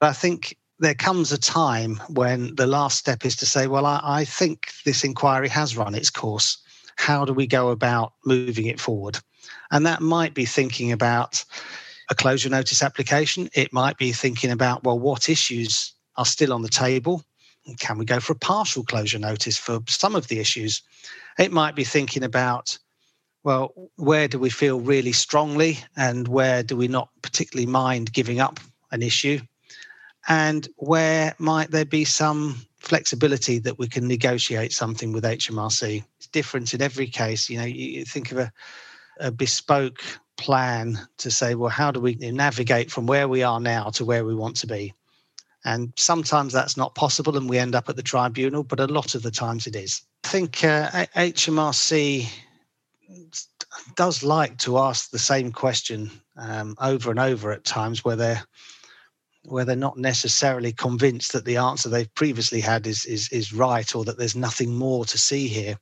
But 0.00 0.10
I 0.10 0.12
think 0.12 0.56
there 0.78 0.94
comes 0.94 1.32
a 1.32 1.38
time 1.38 2.00
when 2.08 2.54
the 2.56 2.66
last 2.66 2.98
step 2.98 3.24
is 3.24 3.36
to 3.36 3.46
say, 3.46 3.66
well, 3.66 3.86
I, 3.86 4.00
I, 4.02 4.24
think 4.24 4.70
this 4.84 5.04
inquiry 5.04 5.48
has 5.48 5.76
run 5.76 5.94
its 5.94 6.10
course. 6.10 6.58
How 6.96 7.24
do 7.24 7.32
we 7.32 7.46
go 7.46 7.70
about 7.70 8.12
moving 8.24 8.66
it 8.66 8.80
forward? 8.80 9.18
And 9.70 9.86
that 9.86 10.02
might 10.02 10.34
be 10.34 10.44
thinking 10.44 10.92
about 10.92 11.44
a 12.10 12.14
closure 12.14 12.48
notice 12.48 12.82
application. 12.82 13.48
It 13.54 13.72
might 13.72 13.96
be 13.98 14.12
thinking 14.12 14.50
about, 14.50 14.84
well, 14.84 14.98
what 14.98 15.28
issues 15.28 15.92
are 16.16 16.26
still 16.26 16.52
on 16.52 16.62
the 16.62 16.68
table? 16.68 17.24
Can 17.78 17.96
we 17.96 18.04
go 18.04 18.20
for 18.20 18.34
a 18.34 18.38
partial 18.38 18.84
closure 18.84 19.18
notice 19.18 19.56
for 19.56 19.80
some 19.88 20.14
of 20.14 20.28
the 20.28 20.38
issues? 20.38 20.82
It 21.38 21.52
might 21.52 21.74
be 21.74 21.84
thinking 21.84 22.22
about, 22.22 22.78
well, 23.42 23.72
where 23.96 24.28
do 24.28 24.38
we 24.38 24.50
feel 24.50 24.80
really 24.80 25.12
strongly 25.12 25.78
and 25.96 26.28
where 26.28 26.62
do 26.62 26.76
we 26.76 26.88
not 26.88 27.08
particularly 27.22 27.66
mind 27.66 28.12
giving 28.12 28.40
up 28.40 28.60
an 28.90 29.02
issue? 29.02 29.40
And 30.28 30.68
where 30.76 31.34
might 31.38 31.70
there 31.70 31.84
be 31.84 32.04
some 32.04 32.64
flexibility 32.78 33.58
that 33.60 33.78
we 33.78 33.88
can 33.88 34.06
negotiate 34.06 34.72
something 34.72 35.12
with 35.12 35.24
HMRC? 35.24 36.04
It's 36.18 36.26
different 36.28 36.74
in 36.74 36.82
every 36.82 37.06
case. 37.06 37.48
You 37.48 37.58
know, 37.58 37.64
you 37.64 38.04
think 38.04 38.32
of 38.32 38.38
a, 38.38 38.52
a 39.20 39.30
bespoke 39.30 40.02
plan 40.36 40.98
to 41.18 41.30
say, 41.30 41.54
well, 41.54 41.70
how 41.70 41.90
do 41.90 42.00
we 42.00 42.14
navigate 42.14 42.90
from 42.90 43.06
where 43.06 43.28
we 43.28 43.42
are 43.42 43.60
now 43.60 43.90
to 43.90 44.04
where 44.04 44.24
we 44.24 44.34
want 44.34 44.56
to 44.56 44.66
be? 44.66 44.94
And 45.64 45.92
sometimes 45.96 46.52
that's 46.52 46.76
not 46.76 46.94
possible 46.94 47.36
and 47.36 47.48
we 47.48 47.58
end 47.58 47.74
up 47.74 47.88
at 47.88 47.96
the 47.96 48.02
tribunal, 48.02 48.62
but 48.62 48.80
a 48.80 48.86
lot 48.86 49.14
of 49.14 49.22
the 49.22 49.30
times 49.30 49.66
it 49.66 49.74
is. 49.74 50.02
I 50.24 50.28
think 50.28 50.62
uh, 50.62 51.06
HMRC 51.16 52.28
does 53.96 54.22
like 54.22 54.58
to 54.58 54.78
ask 54.78 55.10
the 55.10 55.18
same 55.18 55.52
question 55.52 56.10
um, 56.36 56.76
over 56.80 57.10
and 57.10 57.20
over 57.20 57.50
at 57.52 57.64
times 57.64 58.04
where 58.04 58.16
they're 58.16 58.42
where 59.44 59.64
they're 59.64 59.76
not 59.76 59.98
necessarily 59.98 60.72
convinced 60.72 61.32
that 61.32 61.44
the 61.44 61.56
answer 61.56 61.88
they've 61.88 62.14
previously 62.14 62.60
had 62.60 62.86
is, 62.86 63.04
is, 63.04 63.28
is 63.30 63.52
right 63.52 63.94
or 63.94 64.04
that 64.04 64.18
there's 64.18 64.36
nothing 64.36 64.74
more 64.74 65.04
to 65.04 65.18
see 65.18 65.48
here. 65.48 65.78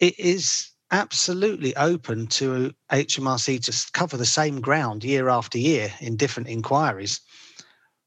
it 0.00 0.18
is 0.18 0.70
absolutely 0.90 1.76
open 1.76 2.26
to 2.26 2.72
HMRC 2.90 3.62
to 3.64 3.92
cover 3.92 4.16
the 4.16 4.24
same 4.24 4.60
ground 4.60 5.04
year 5.04 5.28
after 5.28 5.58
year 5.58 5.92
in 6.00 6.16
different 6.16 6.48
inquiries. 6.48 7.20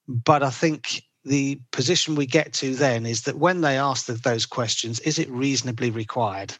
But 0.07 0.43
I 0.43 0.49
think 0.49 1.03
the 1.23 1.61
position 1.71 2.15
we 2.15 2.25
get 2.25 2.53
to 2.53 2.73
then 2.75 3.05
is 3.05 3.21
that 3.23 3.37
when 3.37 3.61
they 3.61 3.77
ask 3.77 4.07
those 4.07 4.45
questions, 4.45 4.99
is 5.01 5.19
it 5.19 5.29
reasonably 5.29 5.91
required? 5.91 6.53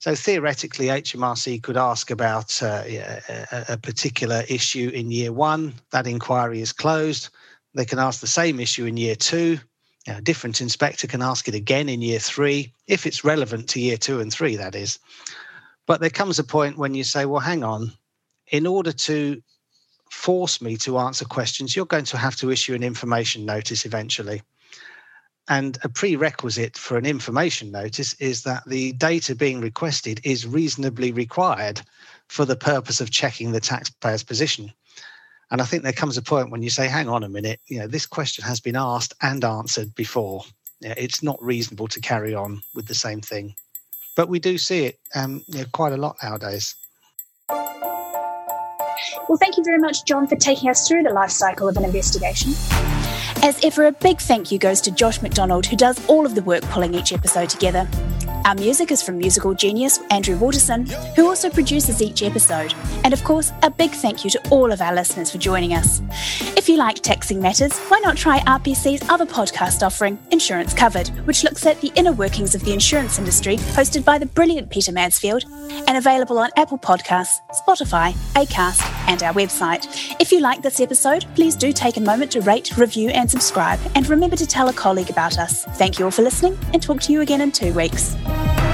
So 0.00 0.14
theoretically, 0.14 0.86
HMRC 0.86 1.62
could 1.62 1.76
ask 1.76 2.10
about 2.10 2.62
uh, 2.62 2.84
a, 2.86 3.64
a 3.70 3.76
particular 3.76 4.44
issue 4.48 4.90
in 4.94 5.10
year 5.10 5.32
one. 5.32 5.74
That 5.90 6.06
inquiry 6.06 6.60
is 6.60 6.72
closed. 6.72 7.30
They 7.74 7.84
can 7.84 7.98
ask 7.98 8.20
the 8.20 8.28
same 8.28 8.60
issue 8.60 8.86
in 8.86 8.96
year 8.96 9.16
two. 9.16 9.58
A 10.06 10.20
different 10.22 10.60
inspector 10.60 11.06
can 11.06 11.20
ask 11.20 11.48
it 11.48 11.54
again 11.54 11.88
in 11.88 12.00
year 12.00 12.20
three, 12.20 12.72
if 12.86 13.06
it's 13.06 13.24
relevant 13.24 13.68
to 13.70 13.80
year 13.80 13.96
two 13.96 14.20
and 14.20 14.32
three, 14.32 14.56
that 14.56 14.74
is. 14.74 14.98
But 15.86 16.00
there 16.00 16.10
comes 16.10 16.38
a 16.38 16.44
point 16.44 16.78
when 16.78 16.94
you 16.94 17.04
say, 17.04 17.26
well, 17.26 17.40
hang 17.40 17.64
on, 17.64 17.92
in 18.50 18.66
order 18.66 18.92
to 18.92 19.42
force 20.10 20.62
me 20.62 20.76
to 20.78 20.98
answer 20.98 21.24
questions, 21.24 21.74
you're 21.74 21.86
going 21.86 22.04
to 22.06 22.16
have 22.16 22.36
to 22.36 22.50
issue 22.50 22.74
an 22.74 22.82
information 22.82 23.44
notice 23.44 23.84
eventually. 23.84 24.42
And 25.48 25.78
a 25.82 25.88
prerequisite 25.88 26.76
for 26.76 26.98
an 26.98 27.06
information 27.06 27.70
notice 27.70 28.12
is 28.14 28.42
that 28.42 28.64
the 28.66 28.92
data 28.92 29.34
being 29.34 29.60
requested 29.60 30.20
is 30.22 30.46
reasonably 30.46 31.10
required 31.10 31.80
for 32.28 32.44
the 32.44 32.56
purpose 32.56 33.00
of 33.00 33.10
checking 33.10 33.52
the 33.52 33.60
taxpayer's 33.60 34.22
position. 34.22 34.72
And 35.50 35.62
I 35.62 35.64
think 35.64 35.82
there 35.82 35.92
comes 35.92 36.18
a 36.18 36.22
point 36.22 36.50
when 36.50 36.62
you 36.62 36.68
say, 36.68 36.86
hang 36.86 37.08
on 37.08 37.24
a 37.24 37.28
minute, 37.28 37.60
you 37.66 37.78
know, 37.78 37.86
this 37.86 38.04
question 38.04 38.44
has 38.44 38.60
been 38.60 38.76
asked 38.76 39.14
and 39.22 39.42
answered 39.42 39.94
before. 39.94 40.44
It's 40.82 41.22
not 41.22 41.42
reasonable 41.42 41.88
to 41.88 42.00
carry 42.00 42.34
on 42.34 42.62
with 42.74 42.86
the 42.86 42.94
same 42.94 43.22
thing. 43.22 43.54
But 44.14 44.28
we 44.28 44.38
do 44.38 44.58
see 44.58 44.84
it 44.84 44.98
um, 45.14 45.42
you 45.46 45.60
know, 45.60 45.66
quite 45.72 45.92
a 45.92 45.96
lot 45.96 46.16
nowadays. 46.22 46.74
Well, 49.28 49.38
thank 49.38 49.56
you 49.56 49.64
very 49.64 49.78
much, 49.78 50.04
John, 50.04 50.26
for 50.26 50.36
taking 50.36 50.68
us 50.68 50.86
through 50.86 51.04
the 51.04 51.10
life 51.10 51.30
cycle 51.30 51.68
of 51.68 51.76
an 51.76 51.84
investigation. 51.84 52.52
As 53.40 53.64
ever, 53.64 53.86
a 53.86 53.92
big 53.92 54.20
thank 54.20 54.50
you 54.50 54.58
goes 54.58 54.80
to 54.80 54.90
Josh 54.90 55.22
McDonald, 55.22 55.64
who 55.64 55.76
does 55.76 56.04
all 56.08 56.26
of 56.26 56.34
the 56.34 56.42
work 56.42 56.62
pulling 56.64 56.92
each 56.92 57.12
episode 57.12 57.48
together. 57.48 57.88
Our 58.48 58.54
music 58.54 58.90
is 58.90 59.02
from 59.02 59.18
musical 59.18 59.52
genius 59.52 60.00
Andrew 60.10 60.34
Waterson, 60.38 60.86
who 61.14 61.28
also 61.28 61.50
produces 61.50 62.00
each 62.00 62.22
episode. 62.22 62.72
And 63.04 63.12
of 63.12 63.22
course, 63.22 63.52
a 63.62 63.68
big 63.68 63.90
thank 63.90 64.24
you 64.24 64.30
to 64.30 64.48
all 64.48 64.72
of 64.72 64.80
our 64.80 64.94
listeners 64.94 65.30
for 65.30 65.36
joining 65.36 65.74
us. 65.74 66.00
If 66.56 66.66
you 66.66 66.78
like 66.78 66.96
taxing 67.02 67.42
matters, 67.42 67.78
why 67.78 67.98
not 67.98 68.16
try 68.16 68.38
RPC's 68.40 69.06
other 69.10 69.26
podcast 69.26 69.84
offering, 69.84 70.18
Insurance 70.30 70.72
Covered, 70.72 71.08
which 71.26 71.44
looks 71.44 71.66
at 71.66 71.78
the 71.82 71.92
inner 71.94 72.12
workings 72.12 72.54
of 72.54 72.64
the 72.64 72.72
insurance 72.72 73.18
industry, 73.18 73.58
hosted 73.76 74.02
by 74.02 74.16
the 74.16 74.24
brilliant 74.24 74.70
Peter 74.70 74.92
Mansfield, 74.92 75.44
and 75.86 75.98
available 75.98 76.38
on 76.38 76.48
Apple 76.56 76.78
Podcasts, 76.78 77.40
Spotify, 77.50 78.14
Acast, 78.32 78.80
and 79.08 79.22
our 79.22 79.34
website. 79.34 80.16
If 80.20 80.32
you 80.32 80.40
like 80.40 80.62
this 80.62 80.80
episode, 80.80 81.26
please 81.34 81.54
do 81.54 81.70
take 81.70 81.98
a 81.98 82.00
moment 82.00 82.32
to 82.32 82.40
rate, 82.40 82.74
review, 82.78 83.10
and 83.10 83.30
subscribe, 83.30 83.78
and 83.94 84.08
remember 84.08 84.36
to 84.36 84.46
tell 84.46 84.70
a 84.70 84.72
colleague 84.72 85.10
about 85.10 85.36
us. 85.36 85.66
Thank 85.76 85.98
you 85.98 86.06
all 86.06 86.10
for 86.10 86.22
listening, 86.22 86.58
and 86.72 86.82
talk 86.82 87.02
to 87.02 87.12
you 87.12 87.20
again 87.20 87.42
in 87.42 87.52
two 87.52 87.74
weeks. 87.74 88.16
Bye. 88.38 88.67